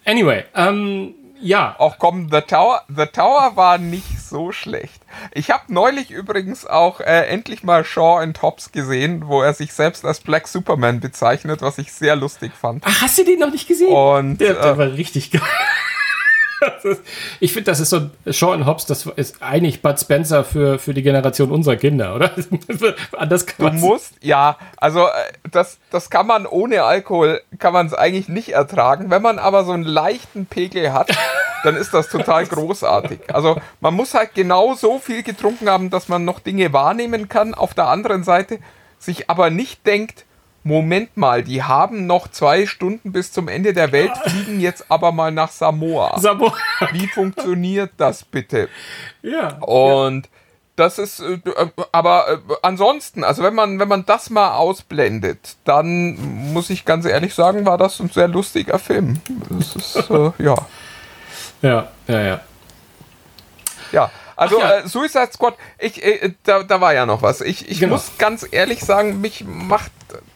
[0.05, 1.75] anyway, um, ja.
[1.77, 5.01] Auch komm, The Tower, The Tower war nicht so schlecht.
[5.33, 9.73] Ich habe neulich übrigens auch äh, endlich mal Shaw and Hobbs gesehen, wo er sich
[9.73, 12.83] selbst als Black Superman bezeichnet, was ich sehr lustig fand.
[12.85, 13.93] Ach, hast du den noch nicht gesehen?
[13.93, 15.41] Und, der, der äh, war richtig geil
[16.83, 17.01] ist,
[17.39, 21.01] ich finde, das ist so, Sean Hobbs, das ist eigentlich Bud Spencer für, für die
[21.01, 22.31] Generation unserer Kinder, oder?
[23.17, 25.11] Anders kann du musst, ja, also äh,
[25.51, 29.09] das, das kann man ohne Alkohol, kann man es eigentlich nicht ertragen.
[29.09, 31.09] Wenn man aber so einen leichten Pegel hat,
[31.63, 33.19] dann ist das total großartig.
[33.35, 37.53] Also man muss halt genau so viel getrunken haben, dass man noch Dinge wahrnehmen kann.
[37.53, 38.59] Auf der anderen Seite
[38.97, 40.25] sich aber nicht denkt,
[40.67, 45.11] Moment mal, die haben noch zwei Stunden bis zum Ende der Welt, fliegen jetzt aber
[45.11, 46.19] mal nach Samoa.
[46.19, 46.53] Samoa.
[46.91, 48.67] Wie funktioniert das bitte?
[49.21, 49.59] Ja.
[49.59, 50.31] Und ja.
[50.75, 51.39] das ist, äh,
[51.91, 56.17] aber äh, ansonsten, also wenn man, wenn man das mal ausblendet, dann
[56.51, 59.21] muss ich ganz ehrlich sagen, war das ein sehr lustiger Film.
[59.51, 60.55] Das ist, äh, ja.
[61.61, 62.41] Ja, ja, ja.
[63.91, 64.79] Ja, also ja.
[64.79, 67.41] äh, Suicide Squad, ich, äh, da, da war ja noch was.
[67.41, 67.93] Ich, ich genau.
[67.93, 69.91] muss ganz ehrlich sagen, mich macht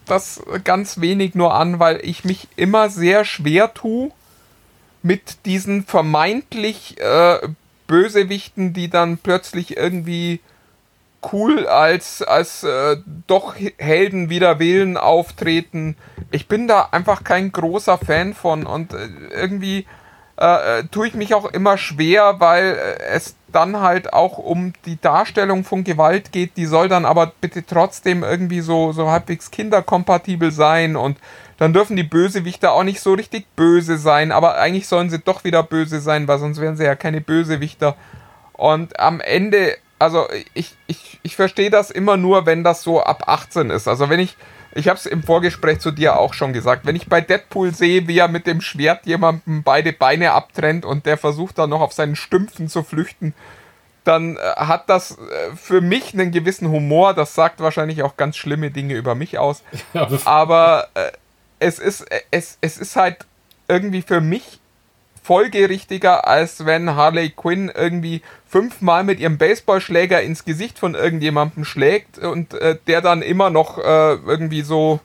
[0.09, 4.11] das ganz wenig nur an, weil ich mich immer sehr schwer tue
[5.01, 7.39] mit diesen vermeintlich äh,
[7.87, 10.41] Bösewichten, die dann plötzlich irgendwie
[11.31, 15.95] cool, als, als äh, doch Helden wieder Willen auftreten.
[16.31, 19.85] Ich bin da einfach kein großer Fan von und äh, irgendwie
[20.39, 24.99] äh, tue ich mich auch immer schwer, weil äh, es dann halt auch um die
[24.99, 26.55] Darstellung von Gewalt geht.
[26.55, 31.17] Die soll dann aber bitte trotzdem irgendwie so, so halbwegs kinderkompatibel sein und
[31.57, 35.43] dann dürfen die Bösewichter auch nicht so richtig böse sein, aber eigentlich sollen sie doch
[35.43, 37.97] wieder böse sein, weil sonst wären sie ja keine Bösewichter.
[38.53, 43.23] Und am Ende, also ich, ich, ich verstehe das immer nur, wenn das so ab
[43.27, 43.87] 18 ist.
[43.87, 44.37] Also wenn ich,
[44.73, 48.07] ich habe es im Vorgespräch zu dir auch schon gesagt, wenn ich bei Deadpool sehe,
[48.07, 51.93] wie er mit dem Schwert jemandem beide Beine abtrennt und der versucht dann noch auf
[51.93, 53.33] seinen Stümpfen zu flüchten,
[54.05, 57.13] dann äh, hat das äh, für mich einen gewissen Humor.
[57.13, 59.63] Das sagt wahrscheinlich auch ganz schlimme Dinge über mich aus.
[60.25, 61.11] Aber äh,
[61.59, 63.25] es ist, es, es ist halt
[63.67, 64.59] irgendwie für mich
[65.29, 72.17] folgerichtiger, als wenn Harley Quinn irgendwie fünfmal mit ihrem Baseballschläger ins Gesicht von irgendjemandem schlägt
[72.17, 74.99] und äh, der dann immer noch äh, irgendwie so,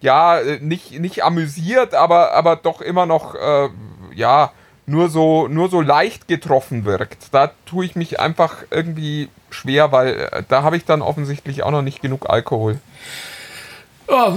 [0.00, 3.68] ja, nicht, nicht amüsiert, aber, aber doch immer noch, äh,
[4.14, 4.52] ja,
[4.86, 7.26] nur so, nur so leicht getroffen wirkt.
[7.32, 11.72] Da tue ich mich einfach irgendwie schwer, weil äh, da habe ich dann offensichtlich auch
[11.72, 12.78] noch nicht genug Alkohol.
[14.10, 14.32] Oh,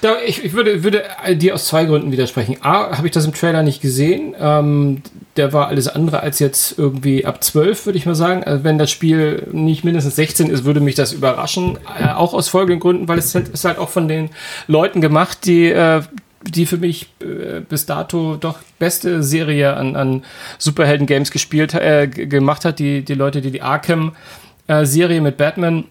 [0.00, 2.56] da, ich, ich würde, würde dir aus zwei Gründen widersprechen.
[2.62, 4.34] A, habe ich das im Trailer nicht gesehen.
[4.40, 5.02] Ähm,
[5.36, 8.44] der war alles andere als jetzt irgendwie ab 12, würde ich mal sagen.
[8.44, 11.78] Also wenn das Spiel nicht mindestens 16 ist, würde mich das überraschen.
[11.98, 14.30] Äh, auch aus folgenden Gründen, weil es halt, ist halt auch von den
[14.68, 16.00] Leuten gemacht, die, äh,
[16.42, 20.24] die für mich äh, bis dato doch beste Serie an, an
[20.56, 22.78] Superhelden-Games gespielt, äh, gemacht hat.
[22.78, 25.84] Die, die Leute, die die Arkham-Serie mit Batman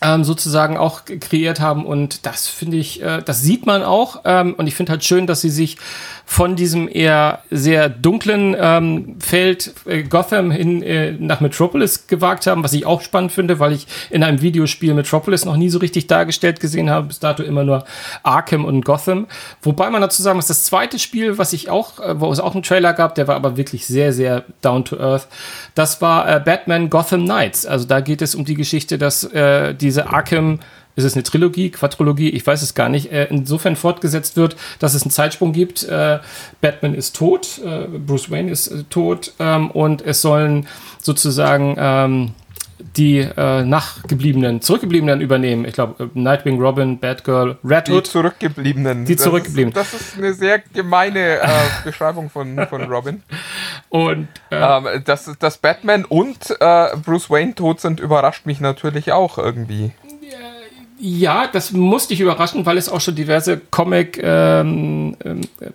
[0.00, 4.54] ähm, sozusagen auch kreiert haben und das finde ich, äh, das sieht man auch ähm,
[4.54, 5.76] und ich finde halt schön, dass sie sich
[6.30, 12.62] von diesem eher sehr dunklen ähm, Feld äh, Gotham hin äh, nach Metropolis gewagt haben,
[12.62, 16.06] was ich auch spannend finde, weil ich in einem Videospiel Metropolis noch nie so richtig
[16.06, 17.86] dargestellt gesehen habe, bis dato immer nur
[18.24, 19.26] Arkham und Gotham.
[19.62, 22.52] Wobei man dazu sagen muss, das zweite Spiel, was ich auch, äh, wo es auch
[22.52, 25.28] einen Trailer gab, der war aber wirklich sehr, sehr down to earth,
[25.74, 27.64] das war äh, Batman Gotham Knights.
[27.64, 30.60] Also da geht es um die Geschichte, dass äh, diese Arkham
[30.96, 34.92] ist es eine Trilogie, Quadrologie, ich weiß es gar nicht, äh, insofern fortgesetzt wird, dass
[34.92, 35.84] es einen Zeitsprung gibt.
[35.84, 36.18] Äh,
[36.60, 40.66] Batman ist tot, äh, Bruce Wayne ist tot ähm, und es sollen
[41.00, 42.32] sozusagen ähm,
[42.96, 45.64] die äh, nachgebliebenen, zurückgebliebenen übernehmen.
[45.64, 48.06] Ich glaube, äh, Nightwing, Robin, Batgirl, Red Hood.
[48.06, 49.04] Die zurückgebliebenen.
[49.04, 49.74] Die zurückgebliebenen.
[49.74, 51.48] Das ist, das ist eine sehr gemeine äh,
[51.84, 53.22] Beschreibung von, von Robin.
[53.88, 59.12] Und äh, ähm, dass, dass Batman und äh, Bruce Wayne tot sind, überrascht mich natürlich
[59.12, 59.92] auch irgendwie.
[61.00, 65.70] Ja, das musste ich überraschen, weil es auch schon diverse Comic, ähm, äh,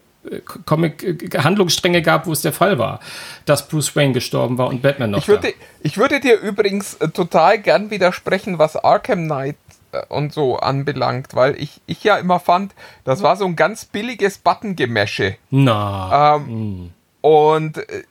[0.66, 3.00] Comic-Handlungsstränge gab, wo es der Fall war,
[3.46, 5.20] dass Bruce Wayne gestorben war und Batman noch.
[5.20, 9.58] Ich würde, ich würde dir übrigens äh, total gern widersprechen, was Arkham Knight
[9.92, 13.86] äh, und so anbelangt, weil ich, ich ja immer fand, das war so ein ganz
[13.86, 15.36] billiges Button-Gemäsche.
[15.50, 16.36] Na.
[16.36, 16.92] Ähm, hm.
[17.22, 18.04] Und äh,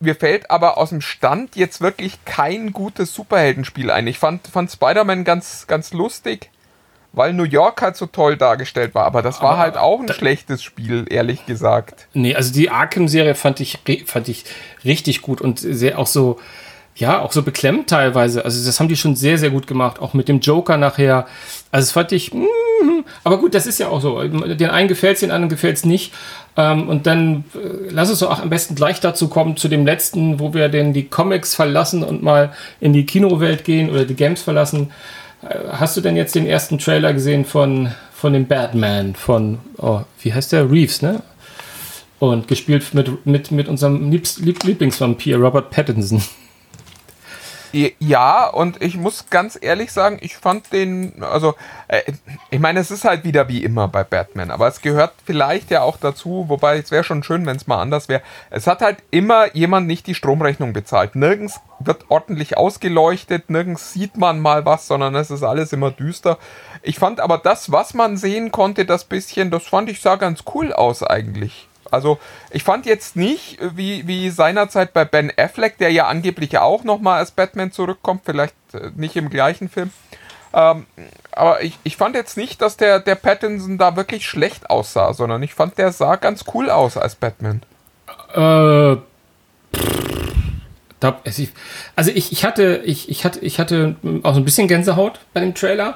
[0.00, 4.06] mir fällt aber aus dem Stand jetzt wirklich kein gutes Superheldenspiel ein.
[4.06, 6.50] Ich fand, fand Spider-Man ganz, ganz lustig,
[7.12, 9.04] weil New York halt so toll dargestellt war.
[9.04, 12.06] Aber das war aber, halt auch ein schlechtes Spiel, ehrlich gesagt.
[12.14, 14.44] Nee, also die Arkham-Serie fand ich, fand ich
[14.84, 16.38] richtig gut und sehr auch so,
[16.94, 18.44] ja, auch so beklemmt teilweise.
[18.44, 20.00] Also das haben die schon sehr, sehr gut gemacht.
[20.00, 21.26] Auch mit dem Joker nachher.
[21.70, 24.22] Also das fand ich, mm, aber gut, das ist ja auch so.
[24.22, 26.12] Den einen gefällt es, den anderen gefällt es nicht.
[26.56, 29.86] Ähm, und dann äh, lass es doch auch am besten gleich dazu kommen, zu dem
[29.86, 34.16] letzten, wo wir denn die Comics verlassen und mal in die Kinowelt gehen oder die
[34.16, 34.90] Games verlassen.
[35.42, 40.32] Hast du denn jetzt den ersten Trailer gesehen von, von dem Batman von, oh, wie
[40.32, 40.70] heißt der?
[40.70, 41.22] Reeves, ne?
[42.18, 46.20] Und gespielt mit, mit, mit unserem Lieblingsvampir Robert Pattinson.
[47.72, 51.54] Ja, und ich muss ganz ehrlich sagen, ich fand den, also,
[51.88, 52.02] äh,
[52.50, 55.82] ich meine, es ist halt wieder wie immer bei Batman, aber es gehört vielleicht ja
[55.82, 58.22] auch dazu, wobei es wäre schon schön, wenn es mal anders wäre.
[58.50, 61.14] Es hat halt immer jemand nicht die Stromrechnung bezahlt.
[61.14, 66.38] Nirgends wird ordentlich ausgeleuchtet, nirgends sieht man mal was, sondern es ist alles immer düster.
[66.82, 70.44] Ich fand aber das, was man sehen konnte, das bisschen, das fand ich sah ganz
[70.54, 71.67] cool aus eigentlich.
[71.90, 72.18] Also
[72.50, 77.18] ich fand jetzt nicht, wie, wie seinerzeit bei Ben Affleck, der ja angeblich auch nochmal
[77.18, 79.90] als Batman zurückkommt, vielleicht äh, nicht im gleichen Film.
[80.52, 80.86] Ähm,
[81.32, 85.42] aber ich, ich fand jetzt nicht, dass der, der Pattinson da wirklich schlecht aussah, sondern
[85.42, 87.62] ich fand, der sah ganz cool aus als Batman.
[88.34, 88.96] Äh,
[91.94, 95.40] also ich, ich hatte, ich, ich hatte, ich hatte auch so ein bisschen Gänsehaut bei
[95.40, 95.94] dem Trailer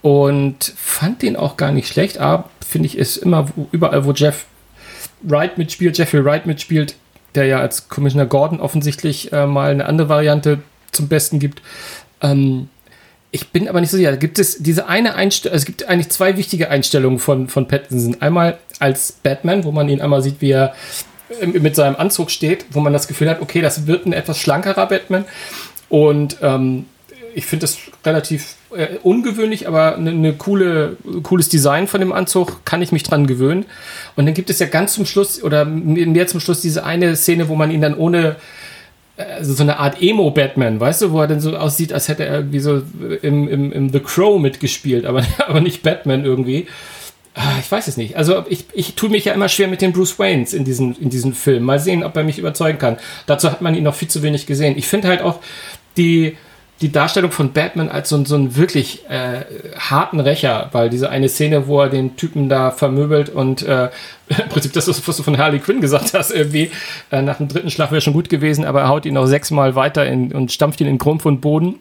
[0.00, 2.18] und fand den auch gar nicht schlecht.
[2.18, 4.46] Aber finde ich, ist immer überall, wo Jeff
[5.24, 6.94] Wright mitspielt, Jeffrey Wright mitspielt,
[7.34, 10.60] der ja als Commissioner Gordon offensichtlich äh, mal eine andere Variante
[10.92, 11.62] zum Besten gibt.
[12.20, 12.68] Ähm,
[13.30, 14.16] ich bin aber nicht so sicher.
[14.16, 18.20] Gibt es diese eine Einstellung, es gibt eigentlich zwei wichtige Einstellungen von, von Pattinson.
[18.20, 20.74] Einmal als Batman, wo man ihn einmal sieht, wie er
[21.44, 24.86] mit seinem Anzug steht, wo man das Gefühl hat, okay, das wird ein etwas schlankerer
[24.86, 25.24] Batman.
[25.88, 26.86] Und ähm,
[27.34, 32.64] ich finde das relativ äh, ungewöhnlich, aber eine ne coole, cooles Design von dem Anzug,
[32.64, 33.66] kann ich mich dran gewöhnen.
[34.16, 37.48] Und dann gibt es ja ganz zum Schluss oder mehr zum Schluss diese eine Szene,
[37.48, 38.36] wo man ihn dann ohne
[39.16, 42.36] also so eine Art Emo-Batman, weißt du, wo er dann so aussieht, als hätte er
[42.36, 42.82] irgendwie so
[43.22, 46.66] im, im, im The Crow mitgespielt, aber, aber nicht Batman irgendwie.
[47.34, 48.16] Ah, ich weiß es nicht.
[48.16, 51.10] Also ich, ich tue mich ja immer schwer mit den Bruce Waynes in diesen, in
[51.10, 51.66] diesen Filmen.
[51.66, 52.96] Mal sehen, ob er mich überzeugen kann.
[53.26, 54.78] Dazu hat man ihn noch viel zu wenig gesehen.
[54.78, 55.40] Ich finde halt auch
[55.96, 56.36] die,
[56.84, 59.46] die Darstellung von Batman als so, so einen wirklich äh,
[59.78, 63.88] harten Rächer, weil diese eine Szene, wo er den Typen da vermöbelt und äh,
[64.28, 66.70] im Prinzip das, was du von Harley Quinn gesagt hast, irgendwie
[67.10, 69.74] äh, nach dem dritten Schlag wäre schon gut gewesen, aber er haut ihn noch sechsmal
[69.74, 71.76] weiter in, und stampft ihn in Grund und Boden.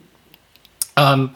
[0.96, 1.32] Ähm,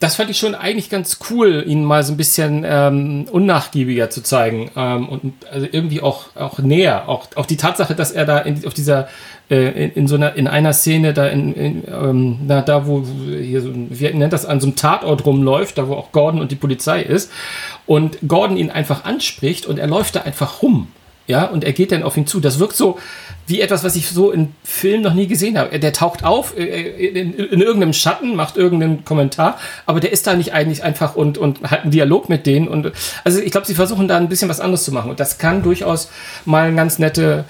[0.00, 4.22] das fand ich schon eigentlich ganz cool, ihn mal so ein bisschen ähm, unnachgiebiger zu
[4.22, 7.06] zeigen ähm, und also irgendwie auch, auch näher.
[7.06, 9.08] Auch, auch die Tatsache, dass er da in, auf dieser
[9.50, 13.04] äh, in, in, so einer in einer Szene da in, in ähm, na, da wo
[13.28, 16.50] hier so wie nennt das an so einem Tatort rumläuft, da wo auch Gordon und
[16.50, 17.30] die Polizei ist
[17.84, 20.88] und Gordon ihn einfach anspricht und er läuft da einfach rum.
[21.26, 22.40] Ja, und er geht dann auf ihn zu.
[22.40, 22.98] Das wirkt so
[23.46, 25.78] wie etwas, was ich so in Filmen noch nie gesehen habe.
[25.78, 30.26] Der taucht auf äh, in, in, in, irgendeinem Schatten, macht irgendeinen Kommentar, aber der ist
[30.26, 32.68] da nicht eigentlich einfach und, und hat einen Dialog mit denen.
[32.68, 32.92] Und
[33.24, 35.10] also ich glaube, sie versuchen da ein bisschen was anderes zu machen.
[35.10, 36.10] Und das kann durchaus
[36.44, 37.44] mal eine ganz nette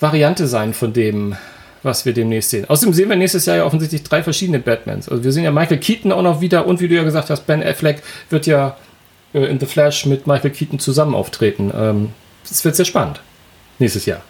[0.00, 1.36] Variante sein von dem,
[1.82, 2.68] was wir demnächst sehen.
[2.68, 5.08] Außerdem sehen wir nächstes Jahr ja offensichtlich drei verschiedene Batmans.
[5.08, 7.46] Also wir sehen ja Michael Keaton auch noch wieder und wie du ja gesagt hast,
[7.46, 8.76] Ben Affleck wird ja
[9.34, 11.72] äh, in The Flash mit Michael Keaton zusammen auftreten.
[11.74, 12.10] Ähm,
[12.50, 13.20] es wird sehr spannend.
[13.78, 14.22] Nächstes Jahr.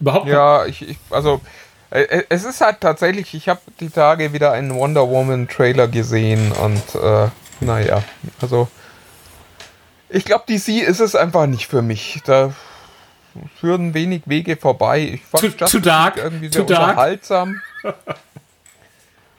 [0.00, 1.40] Überhaupt Ja, ich, ich, also
[1.90, 5.88] äh, äh, es ist halt tatsächlich, ich habe die Tage wieder einen Wonder Woman Trailer
[5.88, 7.28] gesehen und äh,
[7.60, 8.02] naja,
[8.40, 8.68] also
[10.08, 12.20] ich glaube, DC ist es einfach nicht für mich.
[12.24, 12.52] Da
[13.60, 15.00] führen wenig Wege vorbei.
[15.14, 17.60] Ich fand zu, zu dark, irgendwie sehr unterhaltsam.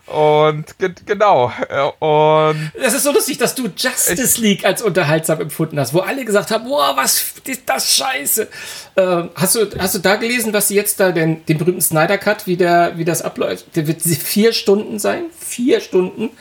[0.09, 1.51] Und ge genau.
[1.99, 6.25] Und das ist so lustig, dass du Justice League als unterhaltsam empfunden hast, wo alle
[6.25, 8.47] gesagt haben, boah, was ist das scheiße.
[8.95, 12.17] Äh, hast, du, hast du da gelesen, was sie jetzt da, den, den berühmten Snyder
[12.17, 13.75] Cut, wie, der, wie das abläuft?
[13.75, 15.25] Der wird vier Stunden sein.
[15.37, 16.31] Vier Stunden.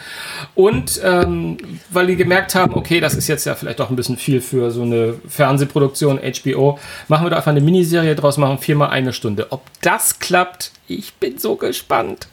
[0.54, 1.58] Und ähm,
[1.90, 4.70] weil die gemerkt haben, okay, das ist jetzt ja vielleicht doch ein bisschen viel für
[4.70, 9.48] so eine Fernsehproduktion, HBO, machen wir da einfach eine Miniserie draus, machen viermal eine Stunde.
[9.50, 12.28] Ob das klappt, ich bin so gespannt.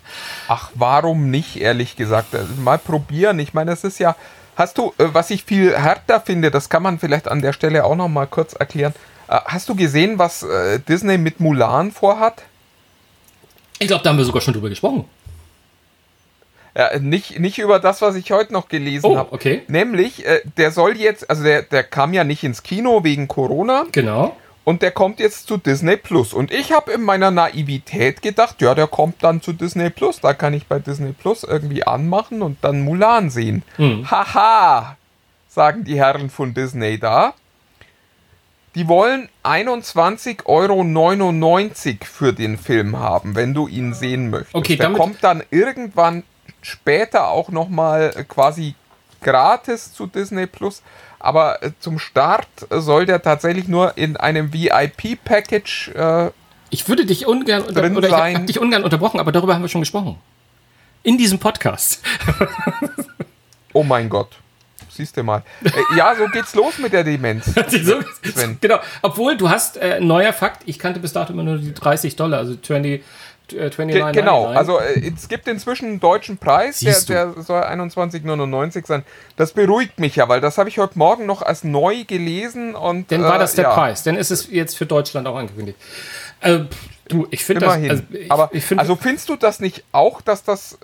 [0.48, 2.34] Ach, warum nicht, ehrlich gesagt?
[2.34, 3.40] Also mal probieren.
[3.40, 4.16] Ich meine, es ist ja.
[4.56, 7.84] Hast du, äh, was ich viel härter finde, das kann man vielleicht an der Stelle
[7.84, 8.94] auch noch mal kurz erklären.
[9.28, 12.44] Äh, hast du gesehen, was äh, Disney mit Mulan vorhat?
[13.80, 15.06] Ich glaube, da haben wir sogar schon drüber gesprochen.
[16.78, 19.34] Ja, nicht, nicht über das, was ich heute noch gelesen oh, habe.
[19.34, 19.64] Okay.
[19.68, 20.26] Nämlich,
[20.58, 23.86] der soll jetzt, also der, der kam ja nicht ins Kino wegen Corona.
[23.94, 24.36] Genau.
[24.66, 26.34] Und der kommt jetzt zu Disney Plus.
[26.34, 30.20] Und ich habe in meiner Naivität gedacht, ja, der kommt dann zu Disney Plus.
[30.22, 33.62] Da kann ich bei Disney Plus irgendwie anmachen und dann Mulan sehen.
[33.78, 34.10] Hm.
[34.10, 34.98] Haha,
[35.48, 37.36] sagen die Herren von Disney da.
[38.74, 41.70] Die wollen 21,99 Euro
[42.04, 44.56] für den Film haben, wenn du ihn sehen möchtest.
[44.56, 46.24] Okay, der kommt dann irgendwann
[46.62, 48.74] später auch nochmal quasi
[49.22, 50.82] gratis zu Disney Plus
[51.20, 55.92] aber äh, zum Start soll der tatsächlich nur in einem VIP-Package.
[55.96, 56.32] Äh,
[56.70, 58.32] ich würde dich ungern unter drin oder sein.
[58.32, 60.18] ich habe dich ungern unterbrochen, aber darüber haben wir schon gesprochen.
[61.04, 62.02] In diesem Podcast.
[63.74, 64.30] oh mein Gott.
[64.90, 65.44] Siehst du mal.
[65.64, 67.46] Äh, ja, so geht's los mit der Demenz.
[67.84, 68.00] so,
[68.62, 68.80] genau.
[69.02, 72.40] Obwohl, du hast äh, neuer Fakt, ich kannte bis dato immer nur die 30 Dollar,
[72.40, 73.04] also 20,
[73.54, 78.86] 29, äh, genau, also äh, es gibt inzwischen einen deutschen Preis, der, der, soll 21,99
[78.86, 79.04] sein.
[79.38, 83.12] Das beruhigt mich ja, weil das habe ich heute Morgen noch als neu gelesen und.
[83.12, 83.74] Dann war das äh, der ja.
[83.74, 85.78] Preis, dann ist es jetzt für Deutschland auch angekündigt.
[86.42, 86.62] Äh,
[87.08, 87.74] du, ich finde das.
[87.74, 90.78] Also, ich, Aber ich find, also findest du das nicht auch, dass das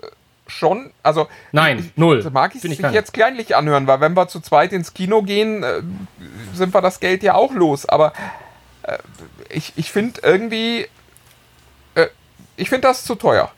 [0.46, 2.28] schon, also nein, ich, null.
[2.32, 5.82] Mag ich es jetzt kleinlich anhören, weil wenn wir zu zweit ins Kino gehen, äh,
[6.54, 7.86] sind wir das Geld ja auch los.
[7.86, 8.12] Aber
[8.82, 8.98] äh,
[9.48, 10.86] ich, ich finde irgendwie
[12.56, 13.50] ich finde das zu teuer.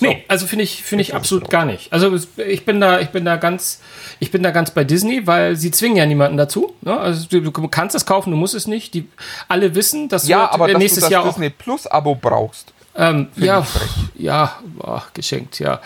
[0.00, 0.06] So.
[0.06, 1.92] Nee, also finde ich, finde ich absolut gar nicht.
[1.92, 3.80] Also ich bin da, ich bin da ganz,
[4.20, 6.74] ich bin da ganz bei Disney, weil sie zwingen ja niemanden dazu.
[6.82, 6.98] Ne?
[6.98, 8.94] Also du, du, kannst es kaufen, du musst es nicht.
[8.94, 9.08] Die
[9.48, 12.72] alle wissen, dass ja, aber äh, nächstes dass du das Jahr Disney Plus Abo brauchst.
[12.94, 13.66] Ähm, ja,
[14.14, 15.80] ja, boah, geschenkt, ja.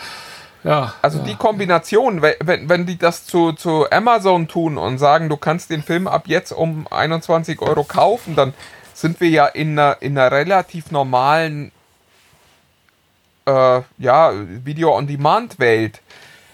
[0.63, 1.23] Ja, also ja.
[1.23, 5.83] die Kombination, wenn, wenn die das zu, zu Amazon tun und sagen, du kannst den
[5.83, 8.53] Film ab jetzt um 21 Euro kaufen, dann
[8.93, 11.71] sind wir ja in einer, in einer relativ normalen
[13.47, 14.33] äh, ja,
[14.63, 16.01] Video-on-Demand-Welt.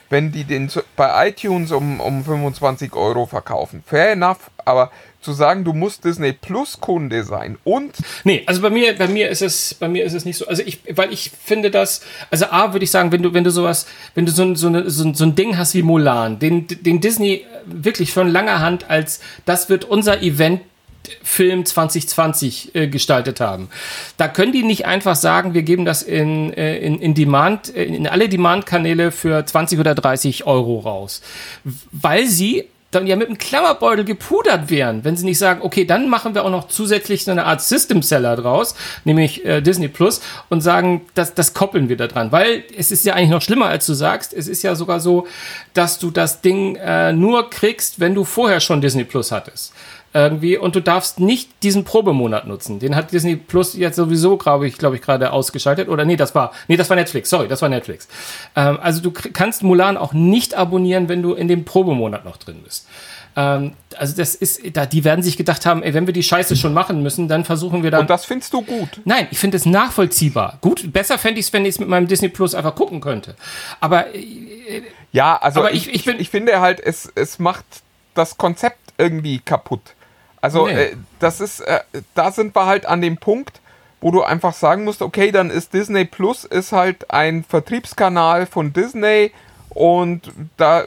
[0.10, 3.84] wenn die den bei iTunes um, um 25 Euro verkaufen.
[3.86, 4.92] Fair enough, aber
[5.22, 9.30] zu sagen, du musst Disney Plus Kunde sein und Nee, also bei mir, bei mir
[9.30, 10.46] ist es, bei mir ist es nicht so.
[10.46, 13.50] Also ich, weil ich finde das, also A würde ich sagen, wenn du, wenn du
[13.50, 17.00] sowas, wenn du so, ein- so, so, so ein Ding hast wie Mulan, den, den
[17.02, 20.62] Disney wirklich von langer Hand als, das wird unser Event
[21.22, 23.70] Film 2020 äh, gestaltet haben.
[24.18, 27.84] Da können die nicht einfach sagen, wir geben das in, äh, in, in Demand, äh,
[27.84, 31.22] in alle Demand-Kanäle für 20 oder 30 Euro raus.
[31.92, 36.10] Weil sie dann ja mit einem Klammerbeutel gepudert wären, wenn sie nicht sagen, okay, dann
[36.10, 40.22] machen wir auch noch zusätzlich so eine Art System Seller draus, nämlich äh, Disney Plus,
[40.50, 42.32] und sagen, das, das koppeln wir da dran.
[42.32, 44.34] Weil es ist ja eigentlich noch schlimmer, als du sagst.
[44.34, 45.28] Es ist ja sogar so,
[45.74, 49.73] dass du das Ding äh, nur kriegst, wenn du vorher schon Disney Plus hattest
[50.14, 52.80] irgendwie und du darfst nicht diesen Probemonat nutzen.
[52.80, 55.90] Den hat Disney Plus jetzt sowieso, glaube ich, glaube ich, gerade ausgeschaltet.
[55.90, 57.30] Oder nee, das war, nee, das war Netflix.
[57.30, 58.08] Sorry, das war Netflix.
[58.56, 62.62] Ähm, also du kannst Mulan auch nicht abonnieren, wenn du in dem Probemonat noch drin
[62.64, 62.88] bist.
[63.36, 66.56] Ähm, also das ist, da, die werden sich gedacht haben, ey, wenn wir die Scheiße
[66.56, 68.02] schon machen müssen, dann versuchen wir dann.
[68.02, 69.02] und das findest du gut.
[69.06, 70.60] Nein, ich finde es nachvollziehbar.
[70.62, 73.36] Gut, besser fände ich es, wenn ich es mit meinem Disney Plus einfach gucken könnte.
[73.80, 77.40] Aber äh, Ja, also Aber ich, ich- ich ich, bin- ich finde halt, es, es
[77.40, 77.66] macht
[78.14, 79.82] das Konzept irgendwie kaputt.
[80.44, 80.74] Also Nee.
[80.74, 81.80] äh, das ist, äh,
[82.16, 83.62] da sind wir halt an dem Punkt,
[84.02, 88.74] wo du einfach sagen musst, okay, dann ist Disney Plus ist halt ein Vertriebskanal von
[88.74, 89.32] Disney
[89.70, 90.84] und da,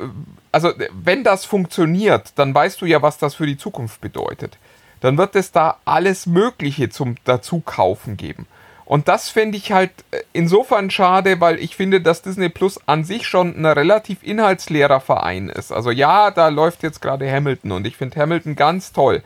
[0.52, 4.58] also wenn das funktioniert, dann weißt du ja, was das für die Zukunft bedeutet.
[5.00, 8.46] Dann wird es da alles Mögliche zum Dazukaufen geben.
[8.84, 13.02] Und das finde ich halt äh, insofern schade, weil ich finde, dass Disney Plus an
[13.04, 15.72] sich schon ein relativ inhaltsleerer Verein ist.
[15.72, 19.22] Also ja, da läuft jetzt gerade Hamilton und ich finde Hamilton ganz toll.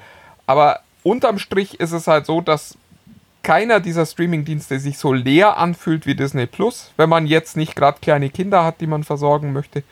[0.46, 2.76] Aber unterm Strich ist es halt so, dass
[3.42, 7.98] keiner dieser Streamingdienste sich so leer anfühlt wie Disney Plus, wenn man jetzt nicht gerade
[8.00, 9.82] kleine Kinder hat, die man versorgen möchte.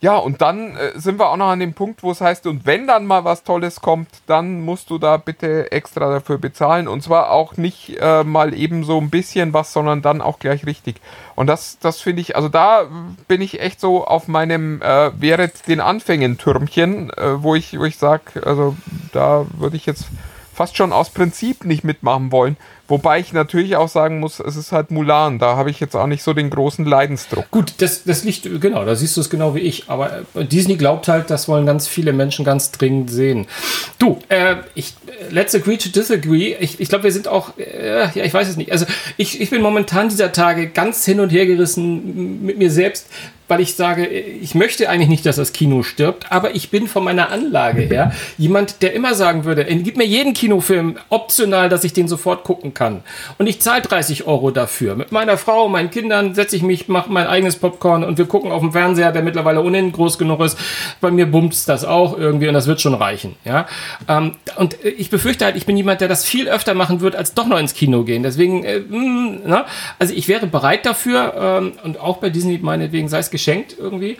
[0.00, 2.66] Ja, und dann äh, sind wir auch noch an dem Punkt, wo es heißt, und
[2.66, 6.86] wenn dann mal was Tolles kommt, dann musst du da bitte extra dafür bezahlen.
[6.86, 10.66] Und zwar auch nicht äh, mal eben so ein bisschen was, sondern dann auch gleich
[10.66, 11.00] richtig.
[11.34, 12.86] Und das, das finde ich, also da
[13.26, 17.98] bin ich echt so auf meinem äh, Wäret den Anfängen-Türmchen, äh, wo ich, wo ich
[17.98, 18.76] sage, also
[19.12, 20.06] da würde ich jetzt
[20.58, 22.56] fast schon aus Prinzip nicht mitmachen wollen.
[22.88, 25.38] Wobei ich natürlich auch sagen muss, es ist halt Mulan.
[25.38, 27.48] Da habe ich jetzt auch nicht so den großen Leidensdruck.
[27.52, 29.84] Gut, das, das liegt, genau, da siehst du es genau wie ich.
[29.88, 33.46] Aber äh, Disney glaubt halt, das wollen ganz viele Menschen ganz dringend sehen.
[34.00, 36.56] Du, äh, ich, äh, let's agree to disagree.
[36.58, 38.72] Ich, ich glaube, wir sind auch, äh, ja, ich weiß es nicht.
[38.72, 38.84] Also,
[39.16, 43.06] ich, ich bin momentan dieser Tage ganz hin und her gerissen mit mir selbst,
[43.48, 47.04] weil ich sage, ich möchte eigentlich nicht, dass das Kino stirbt, aber ich bin von
[47.04, 51.84] meiner Anlage her jemand, der immer sagen würde, "Ey, gib mir jeden Kinofilm optional, dass
[51.84, 53.02] ich den sofort gucken kann.
[53.38, 54.94] Und ich zahle 30 Euro dafür.
[54.94, 58.52] Mit meiner Frau, meinen Kindern setze ich mich, mache mein eigenes Popcorn und wir gucken
[58.52, 60.58] auf dem Fernseher, der mittlerweile ohnehin groß genug ist.
[61.00, 63.36] Bei mir bumst das auch irgendwie und das wird schon reichen.
[63.44, 63.66] Ja?
[64.08, 67.16] Ähm, und äh, ich befürchte halt, ich bin jemand, der das viel öfter machen wird,
[67.16, 68.22] als doch noch ins Kino gehen.
[68.22, 69.66] Deswegen, äh, mh, na?
[69.98, 74.18] also ich wäre bereit dafür ähm, und auch bei Disney meinetwegen sei es geschenkt irgendwie.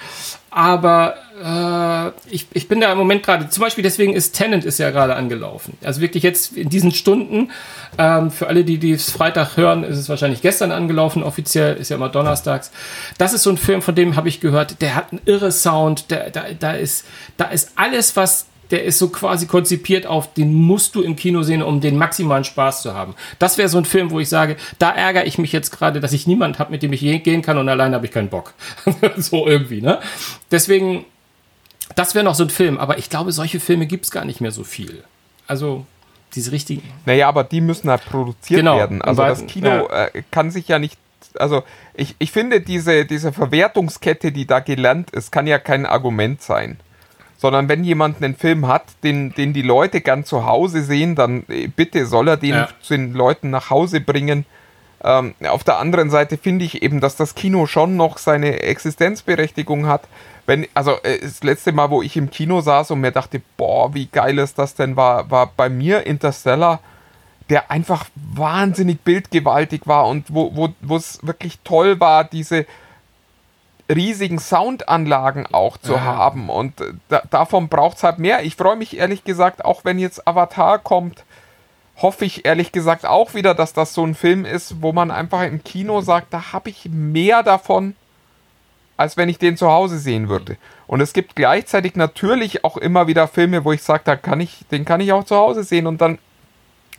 [0.50, 1.14] Aber
[1.44, 4.90] äh, ich, ich bin da im Moment gerade, zum Beispiel deswegen ist Tenant ist ja
[4.90, 5.76] gerade angelaufen.
[5.84, 7.50] Also wirklich jetzt in diesen Stunden,
[7.98, 11.96] ähm, für alle, die es Freitag hören, ist es wahrscheinlich gestern angelaufen, offiziell, ist ja
[11.96, 12.70] immer donnerstags.
[13.18, 16.10] Das ist so ein Film, von dem habe ich gehört, der hat einen irre Sound,
[16.10, 17.04] der, da, da, ist,
[17.36, 21.42] da ist alles, was der ist so quasi konzipiert auf, den musst du im Kino
[21.42, 23.14] sehen, um den maximalen Spaß zu haben.
[23.38, 26.12] Das wäre so ein Film, wo ich sage, da ärgere ich mich jetzt gerade, dass
[26.12, 28.54] ich niemand habe, mit dem ich gehen kann und alleine habe ich keinen Bock.
[29.16, 30.00] so irgendwie, ne?
[30.50, 31.04] Deswegen,
[31.96, 34.40] das wäre noch so ein Film, aber ich glaube, solche Filme gibt es gar nicht
[34.40, 35.04] mehr so viel.
[35.46, 35.86] Also,
[36.34, 36.82] diese richtigen.
[37.06, 39.00] Naja, aber die müssen halt produziert Genau, werden.
[39.02, 40.98] Also das Kino äh, kann sich ja nicht.
[41.38, 41.62] Also
[41.94, 46.78] ich, ich finde, diese, diese Verwertungskette, die da gelernt ist, kann ja kein Argument sein.
[47.40, 51.44] Sondern wenn jemand einen Film hat, den, den die Leute gern zu Hause sehen, dann
[51.48, 52.68] äh, bitte soll er den Ja.
[52.82, 54.44] zu den Leuten nach Hause bringen.
[55.04, 59.86] Ähm, auf der anderen Seite finde ich eben, dass das Kino schon noch seine Existenzberechtigung
[59.86, 60.02] hat.
[60.46, 63.94] Wenn, also äh, das letzte Mal, wo ich im Kino saß und mir dachte, boah,
[63.94, 66.80] wie geil ist das denn, war, war bei mir Interstellar,
[67.50, 72.66] der einfach wahnsinnig bildgewaltig war und wo wo wo es wirklich toll war, diese
[73.90, 76.50] riesigen Soundanlagen auch zu haben.
[76.50, 78.42] Und äh, da, davon braucht es halt mehr.
[78.44, 81.24] Ich freue mich ehrlich gesagt, auch wenn jetzt Avatar kommt,
[81.96, 85.42] hoffe ich ehrlich gesagt auch wieder, dass das so ein Film ist, wo man einfach
[85.42, 87.96] im Kino sagt, da habe ich mehr davon,
[88.96, 90.56] als wenn ich den zu Hause sehen würde.
[90.86, 94.64] Und es gibt gleichzeitig natürlich auch immer wieder Filme, wo ich sage, da kann ich,
[94.70, 96.18] den kann ich auch zu Hause sehen und dann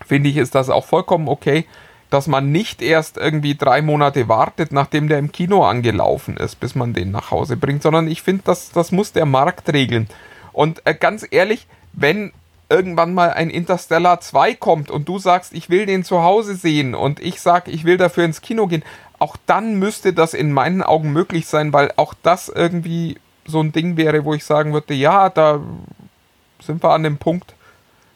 [0.05, 1.65] finde ich, ist das auch vollkommen okay.
[2.09, 6.75] Dass man nicht erst irgendwie drei Monate wartet, nachdem der im Kino angelaufen ist, bis
[6.75, 10.07] man den nach Hause bringt, sondern ich finde, das, das muss der Markt regeln.
[10.51, 12.31] Und äh, ganz ehrlich, wenn
[12.69, 16.95] irgendwann mal ein Interstellar 2 kommt und du sagst, ich will den zu Hause sehen
[16.95, 18.83] und ich sage, ich will dafür ins Kino gehen,
[19.17, 23.71] auch dann müsste das in meinen Augen möglich sein, weil auch das irgendwie so ein
[23.71, 25.59] Ding wäre, wo ich sagen würde, ja, da
[26.61, 27.53] sind wir an dem Punkt,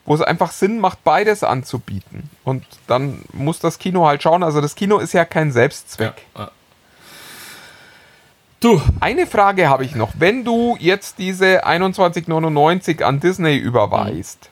[0.06, 2.30] wo es einfach Sinn macht, beides anzubieten.
[2.44, 4.44] Und dann muss das Kino halt schauen.
[4.44, 6.14] Also das Kino ist ja kein Selbstzweck.
[6.38, 6.52] Ja.
[8.60, 8.82] Du.
[9.00, 10.14] Eine Frage habe ich noch.
[10.18, 14.50] Wenn du jetzt diese 21,99 an Disney überweist,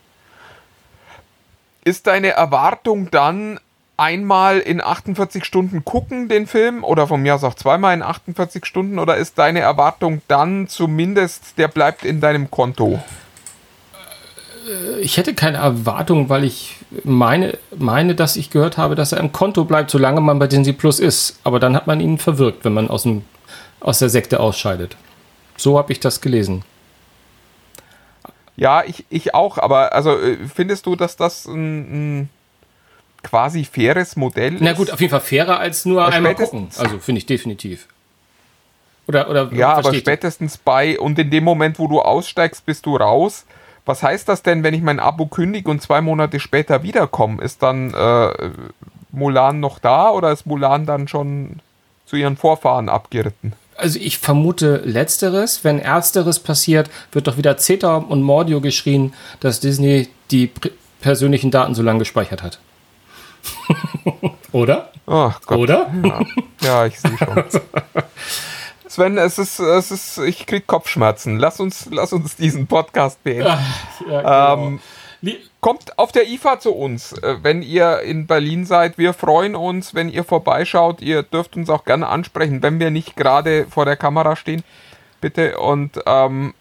[1.84, 3.58] ist deine Erwartung dann
[3.96, 8.64] einmal in 48 Stunden gucken den Film oder von mir aus auch zweimal in 48
[8.64, 13.02] Stunden oder ist deine Erwartung dann zumindest, der bleibt in deinem Konto?
[15.00, 19.32] Ich hätte keine Erwartung, weil ich meine, meine, dass ich gehört habe, dass er im
[19.32, 21.38] Konto bleibt, solange man bei Disney Plus ist.
[21.44, 23.24] Aber dann hat man ihn verwirkt, wenn man aus, dem,
[23.80, 24.96] aus der Sekte ausscheidet.
[25.56, 26.64] So habe ich das gelesen.
[28.56, 32.30] Ja, ich, ich auch, aber also äh, findest du, dass das ein, ein
[33.22, 34.62] quasi faires Modell ist?
[34.62, 36.68] Na gut, auf jeden Fall fairer als nur ja, einmal gucken.
[36.76, 37.88] Also finde ich definitiv.
[39.08, 42.96] Oder, oder ja, aber spätestens bei und in dem Moment, wo du aussteigst, bist du
[42.96, 43.46] raus.
[43.84, 47.42] Was heißt das denn, wenn ich mein Abo kündige und zwei Monate später wiederkomme?
[47.42, 48.50] Ist dann äh,
[49.10, 51.60] Mulan noch da oder ist Mulan dann schon
[52.06, 53.54] zu ihren Vorfahren abgeritten?
[53.76, 55.64] Also ich vermute letzteres.
[55.64, 60.50] Wenn ersteres passiert, wird doch wieder Zeta und Mordio geschrien, dass Disney die
[61.00, 62.60] persönlichen Daten so lange gespeichert hat.
[64.52, 64.92] Oder?
[65.56, 65.90] Oder?
[66.04, 66.20] Ja,
[66.62, 67.44] ja ich sehe schon.
[68.92, 71.38] Sven, es ist, es ist, ich krieg Kopfschmerzen.
[71.38, 73.46] Lass uns, lass uns diesen Podcast beenden.
[74.06, 74.66] Ja, genau.
[74.66, 74.80] ähm,
[75.62, 78.98] kommt auf der IFA zu uns, äh, wenn ihr in Berlin seid.
[78.98, 81.00] Wir freuen uns, wenn ihr vorbeischaut.
[81.00, 84.62] Ihr dürft uns auch gerne ansprechen, wenn wir nicht gerade vor der Kamera stehen.
[85.22, 85.58] Bitte.
[85.58, 86.52] Und ähm,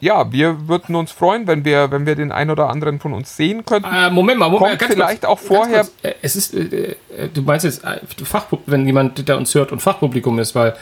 [0.00, 3.36] ja, wir würden uns freuen, wenn wir, wenn wir den einen oder anderen von uns
[3.36, 3.92] sehen könnten.
[3.92, 5.86] Äh, Moment mal, Moment, Kommt vielleicht kurz, auch vorher.
[6.02, 7.82] Äh, es ist, äh, äh, du meinst jetzt
[8.24, 10.74] Fach, wenn jemand, der uns hört und Fachpublikum ist, weil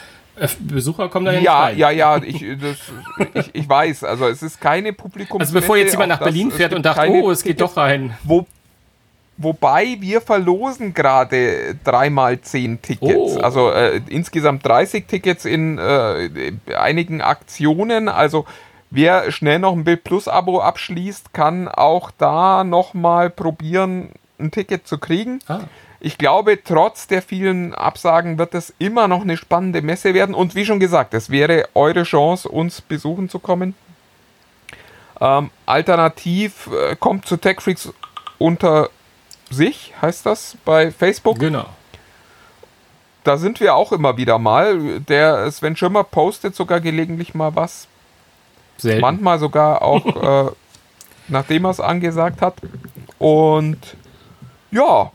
[0.61, 1.79] Besucher kommen da ja, ja nicht rein.
[1.79, 2.77] Ja, ja, ich, das,
[3.35, 4.05] ich, ich weiß.
[4.05, 5.41] Also es ist keine Publikum.
[5.41, 8.17] Also bevor jetzt jemand nach Berlin fährt und dachte, oh, es geht doch rein.
[8.23, 8.47] Wo,
[9.39, 13.37] wobei wir verlosen gerade dreimal zehn Tickets.
[13.37, 13.41] Oh.
[13.41, 18.09] Also äh, insgesamt 30 Tickets in äh, einigen Aktionen.
[18.09, 18.45] Also
[18.91, 24.87] wer schnell noch ein Bild Plus Abo abschließt, kann auch da nochmal probieren, ein Ticket
[24.87, 25.41] zu kriegen.
[25.49, 25.61] Ah.
[26.07, 30.37] Ich glaube, trotz der vielen Absagen wird es immer noch eine spannende Messe werden.
[30.37, 33.75] Und wie schon gesagt, es wäre eure Chance, uns besuchen zu kommen.
[35.21, 37.93] Ähm, alternativ äh, kommt zu TechFreaks
[38.39, 38.91] unter
[39.51, 41.41] sich, heißt das bei Facebook.
[41.41, 41.67] Genau.
[43.25, 45.01] Da sind wir auch immer wieder mal.
[45.01, 47.89] Der Sven Schirmer postet sogar gelegentlich mal was.
[48.77, 49.01] Selten.
[49.01, 50.07] Manchmal sogar auch,
[50.47, 50.53] äh,
[51.27, 52.55] nachdem er es angesagt hat.
[53.19, 53.97] Und
[54.71, 55.11] ja,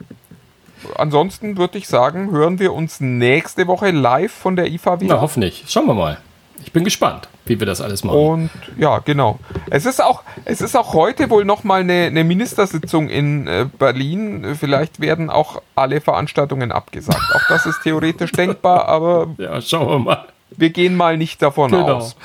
[0.96, 5.16] ansonsten würde ich sagen, hören wir uns nächste Woche live von der IFA wieder.
[5.16, 5.64] Na, hoffentlich.
[5.68, 6.18] Schauen wir mal.
[6.64, 8.18] Ich bin gespannt, wie wir das alles machen.
[8.18, 9.40] Und ja, genau.
[9.70, 14.56] Es ist auch, es ist auch heute wohl nochmal eine, eine Ministersitzung in äh, Berlin.
[14.60, 17.22] Vielleicht werden auch alle Veranstaltungen abgesagt.
[17.34, 20.26] auch das ist theoretisch denkbar, aber ja, schauen wir mal.
[20.52, 21.96] Wir gehen mal nicht davon genau.
[21.96, 22.16] aus.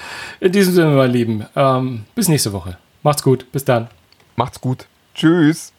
[0.40, 2.76] In diesem Sinne, meine Lieben, ähm, bis nächste Woche.
[3.02, 3.50] Macht's gut.
[3.52, 3.88] Bis dann.
[4.34, 4.86] Macht's gut.
[5.14, 5.72] Tschüss.